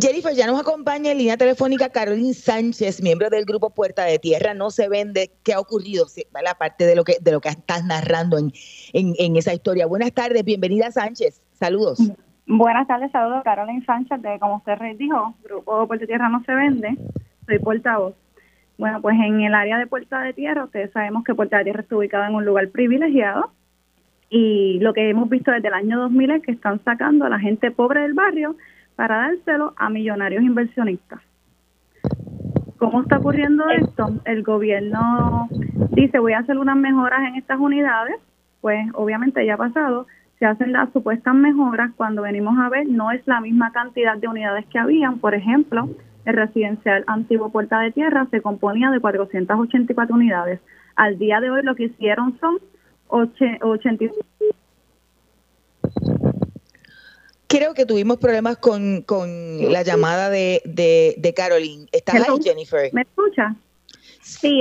[0.00, 4.52] Jennifer, ya nos acompaña en línea telefónica Carolyn Sánchez, miembro del grupo Puerta de Tierra
[4.52, 5.30] No se vende.
[5.44, 6.06] ¿Qué ha ocurrido?
[6.42, 8.52] La parte de lo que de lo que estás narrando en,
[8.92, 9.86] en, esa historia.
[9.86, 11.40] Buenas tardes, bienvenida Sánchez.
[11.52, 12.00] Saludos.
[12.46, 16.98] Buenas tardes, saludos Carolyn Sánchez como usted dijo, grupo Puerta de Tierra No se vende.
[17.46, 18.14] Soy portavoz.
[18.76, 21.82] Bueno, pues en el área de Puerta de Tierra, ustedes sabemos que Puerta de Tierra
[21.82, 23.52] está ubicada en un lugar privilegiado
[24.28, 27.38] y lo que hemos visto desde el año 2000 es que están sacando a la
[27.38, 28.56] gente pobre del barrio
[28.96, 31.20] para dárselo a millonarios inversionistas.
[32.78, 34.10] ¿Cómo está ocurriendo esto?
[34.24, 35.48] El gobierno
[35.90, 38.16] dice voy a hacer unas mejoras en estas unidades,
[38.60, 40.06] pues obviamente ya ha pasado,
[40.38, 44.28] se hacen las supuestas mejoras cuando venimos a ver no es la misma cantidad de
[44.28, 45.88] unidades que habían, por ejemplo,
[46.24, 50.60] el residencial antiguo Puerta de Tierra se componía de 484 unidades.
[50.96, 52.58] Al día de hoy lo que hicieron son
[53.08, 54.14] 85
[57.54, 59.28] creo que tuvimos problemas con, con
[59.72, 61.86] la llamada de, de, de Caroline.
[61.92, 62.90] ¿Estás ahí, Jennifer?
[62.92, 63.54] ¿Me escucha?
[64.22, 64.60] Sí,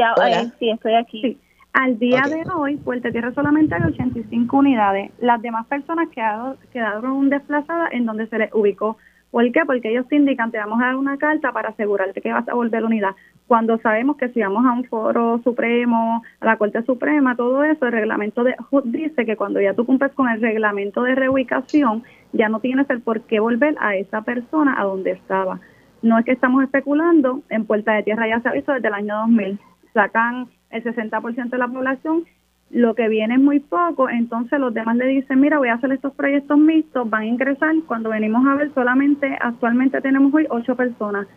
[0.60, 1.38] sí, estoy aquí.
[1.74, 5.12] Al día de hoy, Puerto Tierra solamente hay 85 unidades.
[5.20, 8.98] Las demás personas quedaron, quedaron desplazadas en donde se les ubicó.
[9.32, 9.62] ¿Por qué?
[9.66, 12.54] Porque ellos te indican, te vamos a dar una carta para asegurarte que vas a
[12.54, 13.16] volver a la unidad.
[13.48, 17.86] Cuando sabemos que si vamos a un foro supremo, a la Corte Suprema, todo eso,
[17.86, 22.50] el reglamento de, dice que cuando ya tú cumples con el reglamento de reubicación, ya
[22.50, 25.60] no tienes el por qué volver a esa persona a donde estaba.
[26.02, 28.94] No es que estamos especulando, en Puerta de Tierra ya se ha visto desde el
[28.94, 29.60] año 2000.
[29.94, 32.24] Sacan el 60% de la población,
[32.72, 35.92] lo que viene es muy poco, entonces los demás le dicen, mira, voy a hacer
[35.92, 40.76] estos proyectos mixtos, van a ingresar, cuando venimos a ver solamente, actualmente tenemos hoy ocho
[40.76, 41.28] personas.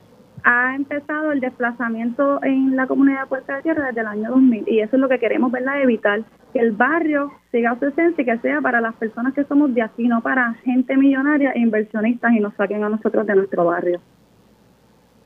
[0.42, 4.64] Ha empezado el desplazamiento en la comunidad de Puerta de Tierra desde el año 2000
[4.68, 5.82] y eso es lo que queremos, ¿verdad?
[5.82, 6.22] Evitar
[6.52, 9.82] que el barrio siga su esencia y que sea para las personas que somos de
[9.82, 14.00] aquí, no para gente millonaria e inversionistas y nos saquen a nosotros de nuestro barrio.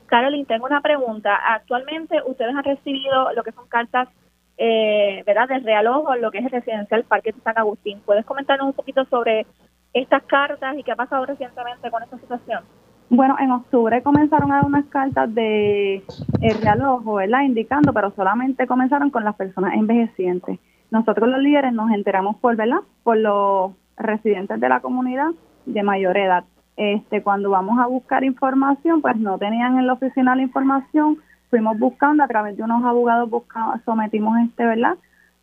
[0.07, 1.39] Carolyn, tengo una pregunta.
[1.53, 4.09] Actualmente ustedes han recibido lo que son cartas,
[4.57, 8.01] eh, ¿verdad?, de realojo, lo que es el residencial Parque de San Agustín.
[8.05, 9.45] ¿Puedes comentarnos un poquito sobre
[9.93, 12.63] estas cartas y qué ha pasado recientemente con esta situación?
[13.11, 16.03] Bueno, en octubre comenzaron a dar unas cartas de
[16.41, 20.59] el realojo, ¿verdad?, indicando, pero solamente comenzaron con las personas envejecientes
[20.91, 22.81] nosotros los líderes nos enteramos por, ¿verdad?
[23.03, 25.29] Por los residentes de la comunidad
[25.65, 26.43] de mayor edad.
[26.75, 31.17] Este, cuando vamos a buscar información, pues no tenían en la oficina la información,
[31.49, 34.97] fuimos buscando a través de unos abogados, buscamos, sometimos este, ¿verdad?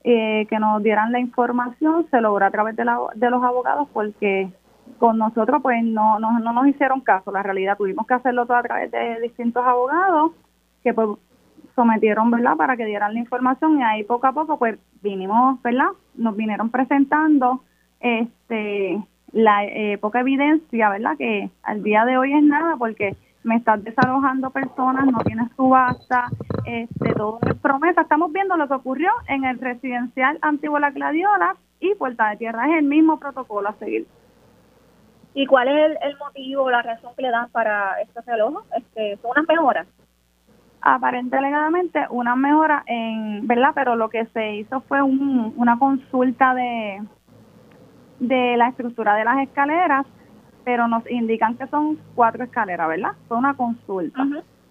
[0.05, 3.89] Eh, que nos dieran la información, se logró a través de, la, de los abogados
[3.93, 4.51] porque
[4.99, 8.57] con nosotros pues no, no, no nos hicieron caso, la realidad tuvimos que hacerlo todo
[8.57, 10.33] a través de distintos abogados
[10.83, 11.09] que pues
[11.75, 15.91] sometieron, ¿verdad?, para que dieran la información y ahí poco a poco, pues vinimos, ¿verdad?,
[16.17, 17.63] nos vinieron presentando
[18.01, 19.01] este
[19.33, 23.83] la eh, poca evidencia, ¿verdad?, que al día de hoy es nada porque me estás
[23.85, 26.29] desalojando personas, no tienes subasta,
[26.65, 28.03] este, todo es promesa.
[28.03, 32.69] Estamos viendo lo que ocurrió en el residencial Antiguo La Gladiola y Puerta de Tierra,
[32.69, 34.07] es el mismo protocolo a seguir.
[35.39, 38.65] ¿Y cuál es el, el motivo, la razón que le dan para este desalojo?
[38.77, 39.87] Este, ¿Son unas mejoras?
[40.81, 43.71] aparentemente una mejora en, ¿verdad?
[43.73, 47.03] Pero lo que se hizo fue una consulta de,
[48.19, 50.07] de la estructura de las escaleras,
[50.65, 53.13] pero nos indican que son cuatro escaleras, ¿verdad?
[53.29, 54.27] Son una consulta.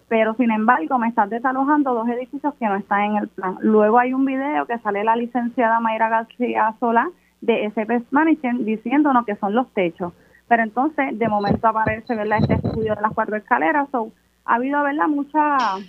[0.10, 3.58] Pero sin embargo, me están desalojando dos edificios que no están en el plan.
[3.62, 9.26] Luego hay un video que sale la licenciada Mayra García Sola de SP Management diciéndonos
[9.26, 10.14] que son los techos.
[10.48, 12.40] Pero entonces, de momento aparece, ¿verdad?
[12.42, 13.90] Este estudio de las cuatro escaleras.
[13.92, 14.12] So,
[14.46, 15.08] ha habido, ¿verdad?
[15.08, 15.84] Muchas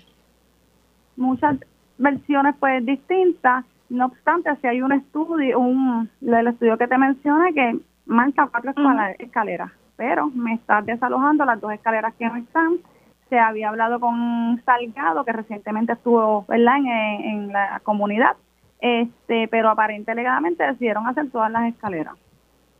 [1.18, 1.56] muchas
[1.98, 3.64] versiones pues distintas.
[3.90, 8.72] No obstante, si hay un estudio, un el estudio que te mencioné que marca cuatro
[9.18, 12.78] escaleras, pero me está desalojando las dos escaleras que no están.
[13.28, 16.76] Se había hablado con Salgado, que recientemente estuvo ¿verdad?
[16.78, 18.36] En, en la comunidad,
[18.80, 22.14] este pero aparentemente decidieron hacer todas las escaleras.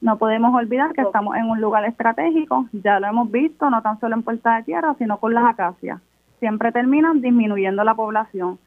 [0.00, 3.98] No podemos olvidar que estamos en un lugar estratégico, ya lo hemos visto, no tan
[3.98, 6.00] solo en Puerta de Tierra, sino con las acacias.
[6.38, 8.58] Siempre terminan disminuyendo la población.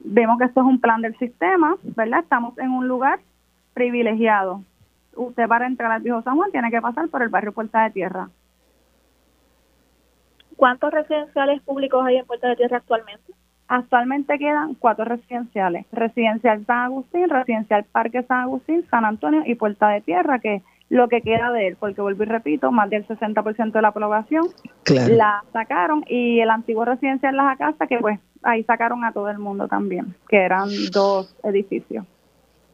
[0.00, 2.20] Vemos que esto es un plan del sistema, ¿verdad?
[2.20, 3.20] Estamos en un lugar
[3.72, 4.62] privilegiado.
[5.16, 7.90] Usted para entrar al Viejo San Juan tiene que pasar por el barrio Puerta de
[7.90, 8.28] Tierra.
[10.56, 13.32] ¿Cuántos residenciales públicos hay en Puerta de Tierra actualmente?
[13.72, 19.88] Actualmente quedan cuatro residenciales, Residencial San Agustín, Residencial Parque San Agustín, San Antonio y Puerta
[19.90, 23.70] de Tierra, que lo que queda de él, porque vuelvo y repito, más del 60%
[23.70, 24.48] de la población
[24.86, 29.38] la sacaron y el antiguo residencial Las Acasas, que pues ahí sacaron a todo el
[29.38, 32.04] mundo también, que eran dos edificios.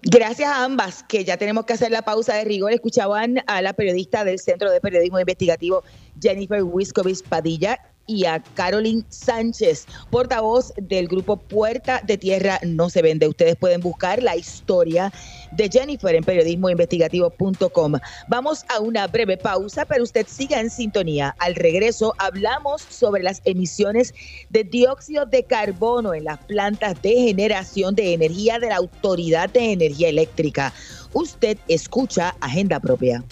[0.00, 2.72] Gracias a ambas, que ya tenemos que hacer la pausa de rigor.
[2.72, 5.82] Escuchaban a la periodista del Centro de Periodismo Investigativo,
[6.18, 13.02] Jennifer Wiskovich Padilla, y a Caroline Sánchez, portavoz del grupo Puerta de Tierra No se
[13.02, 13.28] vende.
[13.28, 15.12] Ustedes pueden buscar la historia
[15.52, 17.94] de Jennifer en periodismoinvestigativo.com.
[18.28, 21.34] Vamos a una breve pausa, pero usted siga en sintonía.
[21.38, 24.14] Al regreso hablamos sobre las emisiones
[24.50, 29.72] de dióxido de carbono en las plantas de generación de energía de la Autoridad de
[29.72, 30.72] Energía Eléctrica.
[31.12, 33.24] Usted escucha Agenda Propia.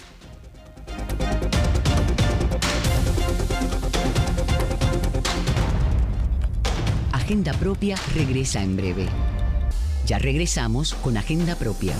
[7.25, 9.07] Agenda Propia regresa en breve.
[10.05, 11.95] Ya regresamos con Agenda Propia.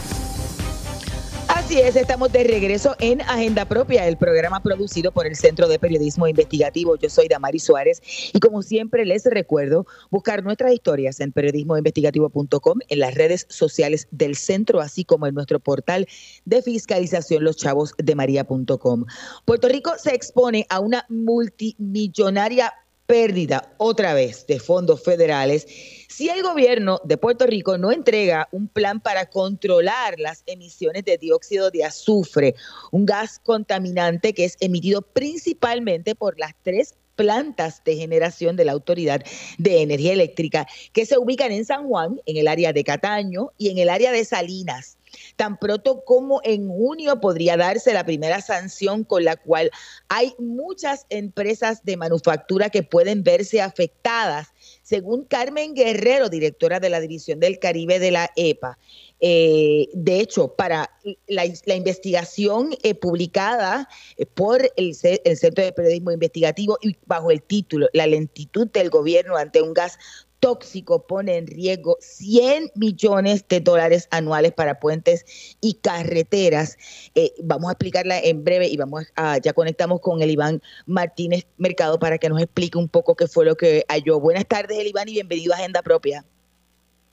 [1.48, 5.80] Así es, estamos de regreso en Agenda Propia, el programa producido por el Centro de
[5.80, 6.96] Periodismo Investigativo.
[6.96, 8.04] Yo soy Damari Suárez
[8.34, 14.36] y como siempre les recuerdo buscar nuestras historias en periodismoinvestigativo.com, en las redes sociales del
[14.36, 16.08] centro, así como en nuestro portal
[16.46, 19.06] de fiscalización loschavosdemaria.com.
[19.46, 22.72] Puerto Rico se expone a una multimillonaria
[23.06, 25.68] pérdida otra vez de fondos federales
[26.16, 31.18] si el gobierno de Puerto Rico no entrega un plan para controlar las emisiones de
[31.18, 32.56] dióxido de azufre,
[32.92, 38.72] un gas contaminante que es emitido principalmente por las tres plantas de generación de la
[38.72, 39.24] Autoridad
[39.58, 43.70] de Energía Eléctrica que se ubican en San Juan, en el área de Cataño y
[43.72, 44.98] en el área de Salinas
[45.36, 49.72] tan pronto como en junio podría darse la primera sanción con la cual
[50.10, 54.48] hay muchas empresas de manufactura que pueden verse afectadas,
[54.82, 58.78] según Carmen Guerrero, directora de la División del Caribe de la EPA.
[59.22, 60.92] Eh, de hecho, para
[61.28, 63.88] la, investigación eh, publicada
[64.18, 68.90] eh, por el, el, Centro de Periodismo Investigativo y bajo el título La lentitud del
[68.90, 69.98] gobierno ante un gas
[70.40, 76.78] tóxico pone en riesgo 100 millones de dólares anuales para puentes y carreteras.
[77.16, 81.48] Eh, vamos a explicarla en breve y vamos a, ya conectamos con el Iván Martínez
[81.58, 84.20] Mercado para que nos explique un poco qué fue lo que halló.
[84.20, 86.24] Buenas tardes, el Iván, y bienvenido a Agenda Propia.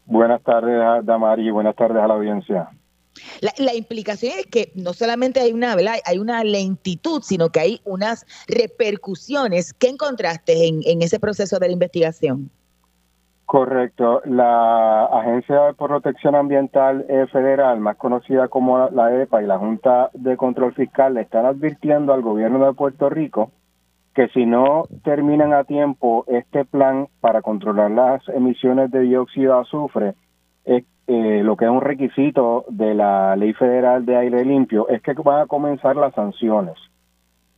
[0.04, 2.68] Buenas tardes, Damari, buenas tardes a la audiencia.
[3.40, 8.26] La, implicación es que no solamente hay una, hay una lentitud, sino que hay unas
[8.48, 9.74] repercusiones.
[9.74, 12.50] ¿Qué encontraste en, en ese proceso de la investigación?
[13.46, 14.22] Correcto.
[14.24, 20.36] La Agencia de Protección Ambiental Federal, más conocida como la EPA y la Junta de
[20.36, 23.50] Control Fiscal, le están advirtiendo al gobierno de Puerto Rico
[24.14, 29.60] que si no terminan a tiempo este plan para controlar las emisiones de dióxido de
[29.60, 30.14] azufre,
[31.08, 35.12] eh, lo que es un requisito de la Ley Federal de Aire Limpio, es que
[35.14, 36.74] van a comenzar las sanciones.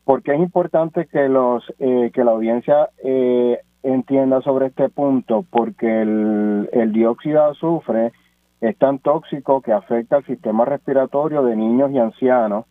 [0.05, 6.03] Porque es importante que los eh, que la audiencia eh, entienda sobre este punto, porque
[6.03, 8.13] el, dióxido de azufre
[8.61, 12.65] es tan tóxico que afecta al sistema respiratorio de niños y ancianos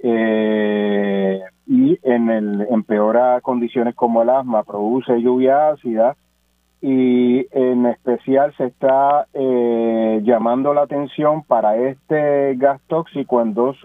[0.00, 6.16] eh, y en el empeora condiciones como el asma, produce lluvia ácida
[6.82, 13.76] y en especial se está eh, llamando la atención para este gas tóxico en dos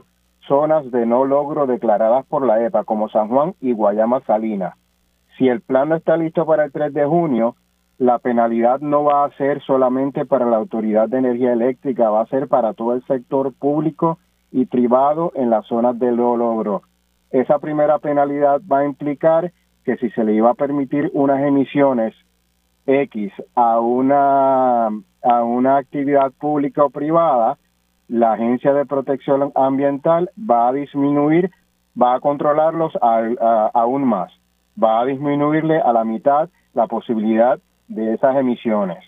[0.47, 4.76] zonas de no logro declaradas por la EPA como San Juan y Guayama Salinas
[5.38, 7.55] si el plan no está listo para el 3 de junio,
[7.97, 12.27] la penalidad no va a ser solamente para la Autoridad de Energía Eléctrica, va a
[12.27, 14.19] ser para todo el sector público
[14.51, 16.83] y privado en las zonas de lo logro.
[17.31, 19.51] esa primera penalidad va a implicar
[19.83, 22.13] que si se le iba a permitir unas emisiones
[22.86, 27.57] X a una, a una actividad pública o privada,
[28.07, 31.51] la Agencia de Protección Ambiental va a disminuir,
[31.99, 34.31] va a controlarlos aún más,
[34.82, 38.99] va a disminuirle a la mitad la posibilidad de esas emisiones.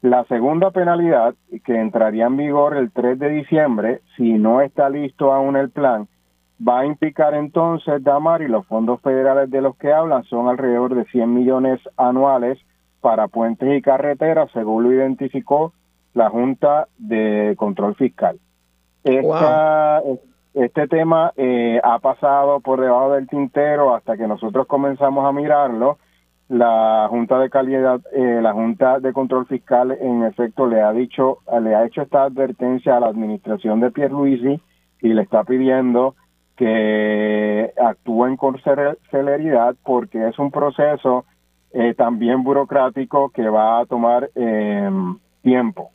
[0.00, 1.34] La segunda penalidad,
[1.64, 6.08] que entraría en vigor el 3 de diciembre, si no está listo aún el plan,
[6.66, 10.94] va a implicar entonces, Damar, y los fondos federales de los que hablan son alrededor
[10.94, 12.58] de 100 millones anuales
[13.00, 15.72] para puentes y carreteras, según lo identificó
[16.14, 18.38] la Junta de Control Fiscal.
[20.54, 25.98] Este tema eh, ha pasado por debajo del tintero hasta que nosotros comenzamos a mirarlo.
[26.48, 31.38] La Junta de Calidad, eh, la Junta de Control Fiscal, en efecto, le ha dicho,
[31.62, 34.60] le ha hecho esta advertencia a la administración de Pierluisi
[35.00, 36.14] y le está pidiendo
[36.56, 38.60] que actúen con
[39.10, 41.24] celeridad porque es un proceso
[41.72, 45.90] eh, también burocrático que va a tomar em, tiempo.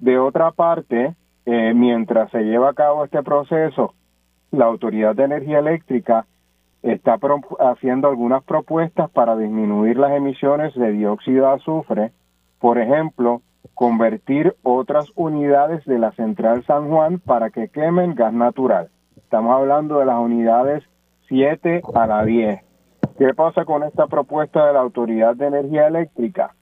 [0.00, 1.14] De otra parte,
[1.50, 3.94] eh, mientras se lleva a cabo este proceso,
[4.50, 6.26] la Autoridad de Energía Eléctrica
[6.82, 7.18] está
[7.58, 12.12] haciendo algunas propuestas para disminuir las emisiones de dióxido de azufre,
[12.58, 13.40] por ejemplo,
[13.72, 18.90] convertir otras unidades de la central San Juan para que quemen gas natural.
[19.16, 20.84] Estamos hablando de las unidades
[21.28, 22.60] 7 a la 10.
[23.16, 26.54] ¿Qué pasa con esta propuesta de la Autoridad de Energía Eléctrica?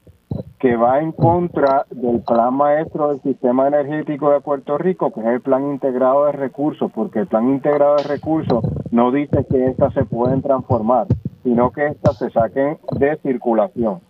[0.59, 5.27] Que va en contra del plan maestro del sistema energético de Puerto Rico, que es
[5.27, 9.93] el plan integrado de recursos, porque el plan integrado de recursos no dice que éstas
[9.93, 11.07] se pueden transformar,
[11.43, 14.01] sino que éstas se saquen de circulación.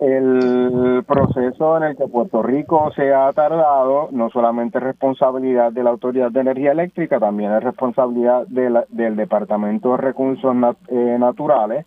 [0.00, 5.82] El proceso en el que Puerto Rico se ha tardado no solamente es responsabilidad de
[5.82, 10.54] la Autoridad de Energía Eléctrica, también es responsabilidad del Departamento de Recursos
[10.88, 11.86] eh, Naturales,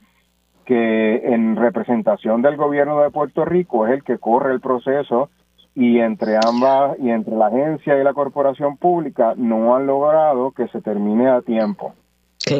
[0.68, 5.30] que en representación del gobierno de Puerto Rico es el que corre el proceso
[5.74, 10.68] y entre ambas y entre la agencia y la corporación pública no han logrado que
[10.68, 11.94] se termine a tiempo.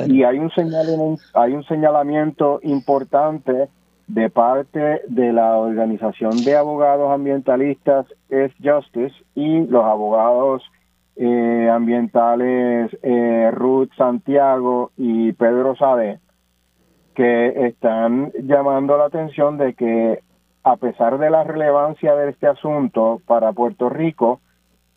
[0.08, 0.50] Y hay un
[1.34, 3.68] hay un señalamiento importante
[4.08, 10.64] de parte de la Organización de Abogados Ambientalistas es Justice y los abogados
[11.18, 16.20] eh, ambientales eh, Ruth Santiago y Pedro Sade,
[17.18, 20.22] que están llamando la atención de que
[20.64, 24.40] a pesar de la relevancia de este asunto para Puerto Rico,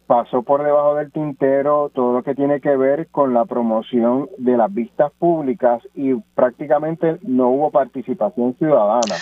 [0.07, 4.59] pasó por debajo del tintero todo lo que tiene que ver con la promoción de
[4.59, 9.17] las vistas públicas y prácticamente no hubo participación ciudadana.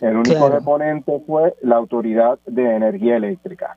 [0.00, 3.76] El único deponente fue la Autoridad de Energía Eléctrica.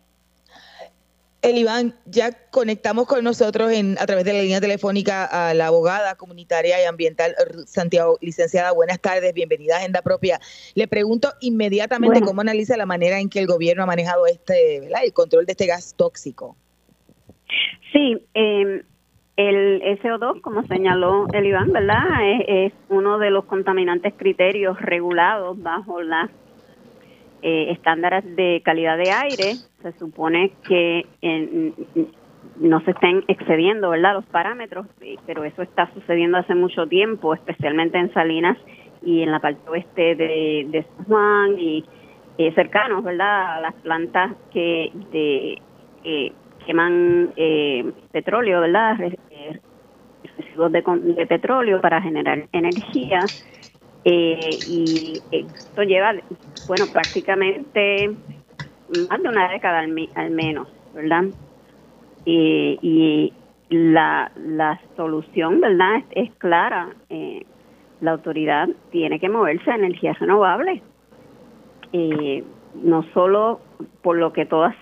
[1.44, 5.68] El Iván, ya conectamos con nosotros en, a través de la línea telefónica a la
[5.68, 7.36] abogada comunitaria y ambiental
[7.66, 8.72] Santiago, licenciada.
[8.72, 10.40] Buenas tardes, bienvenida a Agenda Propia.
[10.74, 15.02] Le pregunto inmediatamente cómo analiza la manera en que el gobierno ha manejado este, ¿verdad?
[15.04, 16.56] el control de este gas tóxico.
[17.92, 18.82] Sí, eh,
[19.36, 22.06] el SO2, como señaló el Iván, ¿verdad?
[22.24, 26.30] Es, es uno de los contaminantes criterios regulados bajo las
[27.46, 31.06] eh, estándares de calidad de aire, se supone que
[32.58, 34.14] no se estén excediendo, ¿verdad?
[34.14, 34.88] Los parámetros,
[35.26, 38.58] pero eso está sucediendo hace mucho tiempo, especialmente en Salinas
[39.02, 41.84] y en la parte oeste de, San Juan y
[42.38, 43.58] eh, cercanos, ¿verdad?
[43.58, 45.62] A las plantas que de,
[46.06, 46.32] eh,
[46.66, 48.98] queman eh, petróleo, ¿verdad?
[50.38, 50.82] Residuos de,
[51.16, 53.26] de petróleo para generar energía
[54.06, 56.14] eh, y esto lleva,
[56.68, 58.12] bueno, prácticamente
[58.90, 61.26] más de una década al, menos, ¿verdad?
[62.26, 63.34] y
[63.74, 66.04] la, la solución, ¿verdad?
[66.12, 66.90] Es, clara.
[67.10, 67.46] Eh,
[68.02, 70.82] la autoridad tiene que moverse a energías renovables.
[71.94, 72.44] Eh,
[72.76, 73.62] no solo
[74.02, 74.76] por lo que todas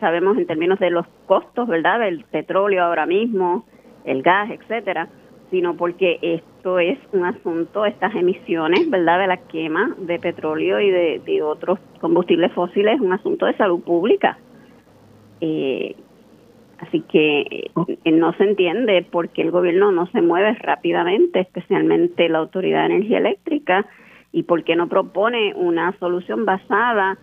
[0.00, 2.00] sabemos en términos de los costos, ¿verdad?
[2.00, 3.64] Del petróleo ahora mismo,
[4.04, 5.08] el gas, etcétera,
[5.52, 10.90] sino porque esto es un asunto, estas emisiones, ¿verdad?, de la quema de petróleo y
[10.90, 14.38] de, otros combustibles fósiles, es un asunto de salud pública.
[15.42, 15.94] Eh,
[16.78, 17.70] así que
[18.04, 22.88] eh, no se entiende por qué el gobierno no se mueve rápidamente, especialmente la Autoridad
[22.88, 23.84] de Energía Eléctrica,
[24.32, 27.18] y por qué no propone una solución basada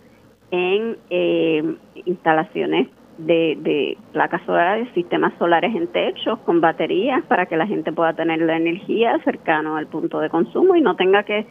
[0.52, 1.64] en eh,
[2.04, 2.86] instalaciones
[3.26, 8.12] de, de placas solares, sistemas solares en techos con baterías para que la gente pueda
[8.14, 11.46] tener la energía cercano al punto de consumo y no tenga que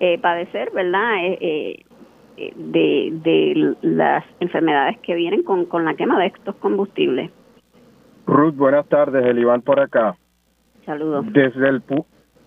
[0.00, 1.24] eh, padecer, ¿verdad?
[1.24, 1.84] Eh,
[2.36, 7.30] eh, de, de las enfermedades que vienen con, con la quema de estos combustibles.
[8.26, 10.16] Ruth, buenas tardes, el Iván por acá.
[10.84, 11.24] Saludos.
[11.32, 11.82] Desde el,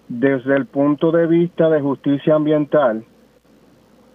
[0.07, 3.03] desde el punto de vista de justicia ambiental,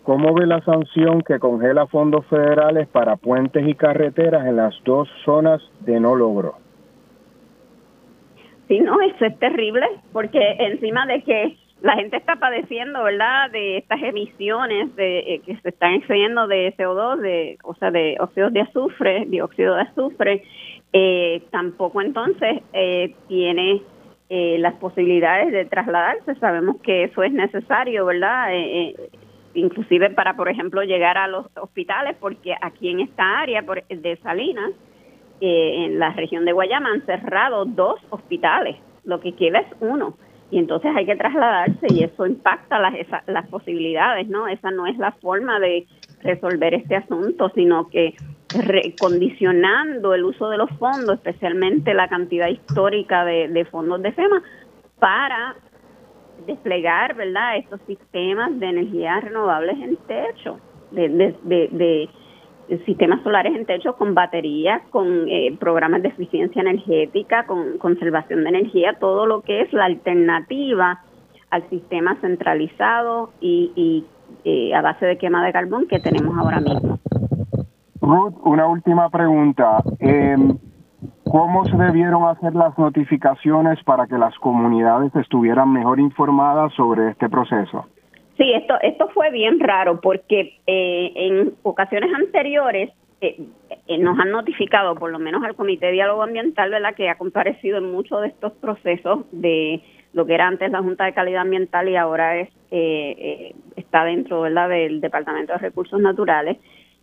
[0.04, 5.08] ¿cómo ve la sanción que congela fondos federales para puentes y carreteras en las dos
[5.24, 6.54] zonas de no logro?
[8.68, 13.76] Sí, no, eso es terrible, porque encima de que la gente está padeciendo, ¿verdad?, de
[13.78, 18.54] estas emisiones de eh, que se están excediendo de CO2, de, o sea, de óxidos
[18.54, 20.42] de azufre, dióxido de azufre,
[20.94, 23.82] eh, tampoco entonces eh, tiene
[24.58, 26.34] las posibilidades de trasladarse.
[26.36, 28.48] Sabemos que eso es necesario, ¿verdad?
[29.54, 34.72] Inclusive para, por ejemplo, llegar a los hospitales, porque aquí en esta área de Salinas,
[35.40, 40.16] en la región de Guayama, han cerrado dos hospitales, lo que queda es uno
[40.50, 42.94] y entonces hay que trasladarse y eso impacta las,
[43.26, 44.46] las posibilidades, ¿no?
[44.46, 45.86] Esa no es la forma de
[46.22, 48.14] resolver este asunto, sino que
[48.64, 54.42] recondicionando el uso de los fondos, especialmente la cantidad histórica de, fondos de FEMA,
[55.00, 55.56] para
[56.46, 60.58] desplegar, ¿verdad?, estos sistemas de energía renovables en techo,
[60.90, 61.08] de,
[62.68, 68.42] de sistemas solares en techo con baterías, con eh, programas de eficiencia energética, con conservación
[68.44, 71.02] de energía, todo lo que es la alternativa
[71.50, 74.04] al sistema centralizado y,
[74.44, 76.98] eh, a base de quema de carbón que tenemos ahora mismo.
[78.00, 79.82] Ruth, una última pregunta.
[79.98, 80.58] Em,
[81.34, 87.28] ¿Cómo se debieron hacer las notificaciones para que las comunidades estuvieran mejor informadas sobre este
[87.28, 87.86] proceso?
[88.36, 93.48] Sí, esto, esto fue bien raro porque eh, en ocasiones anteriores eh,
[93.88, 96.94] eh, nos han notificado, por lo menos al Comité de Diálogo Ambiental, ¿verdad?
[96.94, 99.82] que ha comparecido en muchos de estos procesos de
[100.12, 102.48] lo que era antes la Junta de Calidad Ambiental y ahora es
[103.74, 104.68] está dentro ¿verdad?
[104.68, 106.58] del Departamento de Recursos Naturales.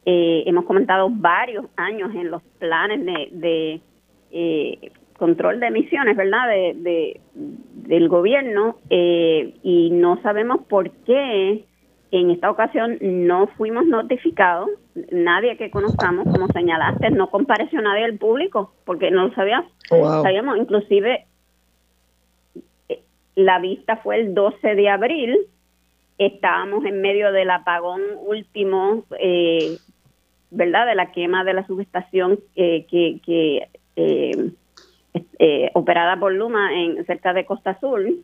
[0.06, 3.82] hemos comentado varios años en los planes de, de
[5.22, 11.64] control de emisiones, ¿verdad?, de, del gobierno eh, y no sabemos por qué
[12.10, 14.68] en esta ocasión no fuimos notificados,
[15.12, 19.72] nadie que conozcamos, como señalaste, no compareció nadie del público porque no lo sabíamos.
[19.88, 21.28] Sabíamos, inclusive
[22.90, 23.04] eh,
[23.36, 25.38] la vista fue el 12 de abril,
[26.18, 29.78] estábamos en medio del apagón último, eh,
[30.50, 32.88] ¿verdad?, de la quema de la subestación que...
[33.24, 38.24] que eh, operada por Luma en cerca de Costa Azul.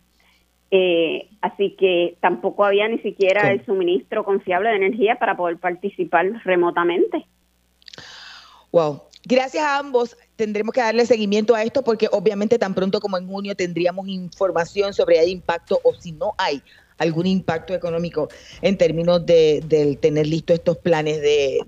[0.70, 6.26] Eh, así que tampoco había ni siquiera el suministro confiable de energía para poder participar
[6.44, 7.26] remotamente.
[8.72, 9.04] Wow.
[9.24, 10.18] Gracias a ambos.
[10.36, 14.94] Tendremos que darle seguimiento a esto porque obviamente tan pronto como en junio tendríamos información
[14.94, 16.62] sobre el impacto o si no hay
[16.98, 18.30] algún impacto económico
[18.62, 21.60] en términos de, tener listos estos planes de,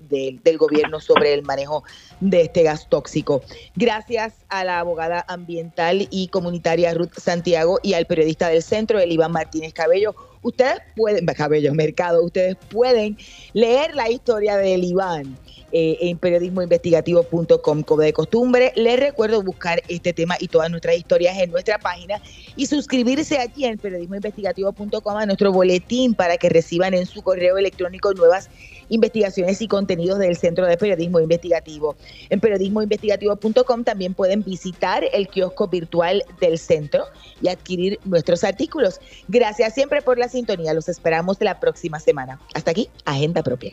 [0.42, 1.84] del gobierno sobre el manejo
[2.20, 3.42] de este gas tóxico.
[3.76, 9.12] Gracias a la abogada ambiental y comunitaria Ruth Santiago y al periodista del centro, el
[9.12, 10.14] Iván Martínez Cabello.
[10.42, 13.16] Ustedes pueden, Cabello Mercado, ustedes pueden
[13.52, 15.36] leer la historia del Iván
[15.72, 18.72] eh, en periodismoinvestigativo.com como de costumbre.
[18.76, 22.20] Les recuerdo buscar este tema y todas nuestras historias en nuestra página
[22.56, 28.12] y suscribirse aquí en periodismoinvestigativo.com a nuestro boletín para que reciban en su correo electrónico
[28.14, 28.50] nuevas
[28.88, 31.96] investigaciones y contenidos del Centro de Periodismo Investigativo.
[32.28, 37.04] En periodismoinvestigativo.com también pueden visitar el kiosco virtual del centro
[37.40, 39.00] y adquirir nuestros artículos.
[39.28, 40.74] Gracias siempre por la sintonía.
[40.74, 42.40] Los esperamos la próxima semana.
[42.54, 43.72] Hasta aquí, Agenda Propia.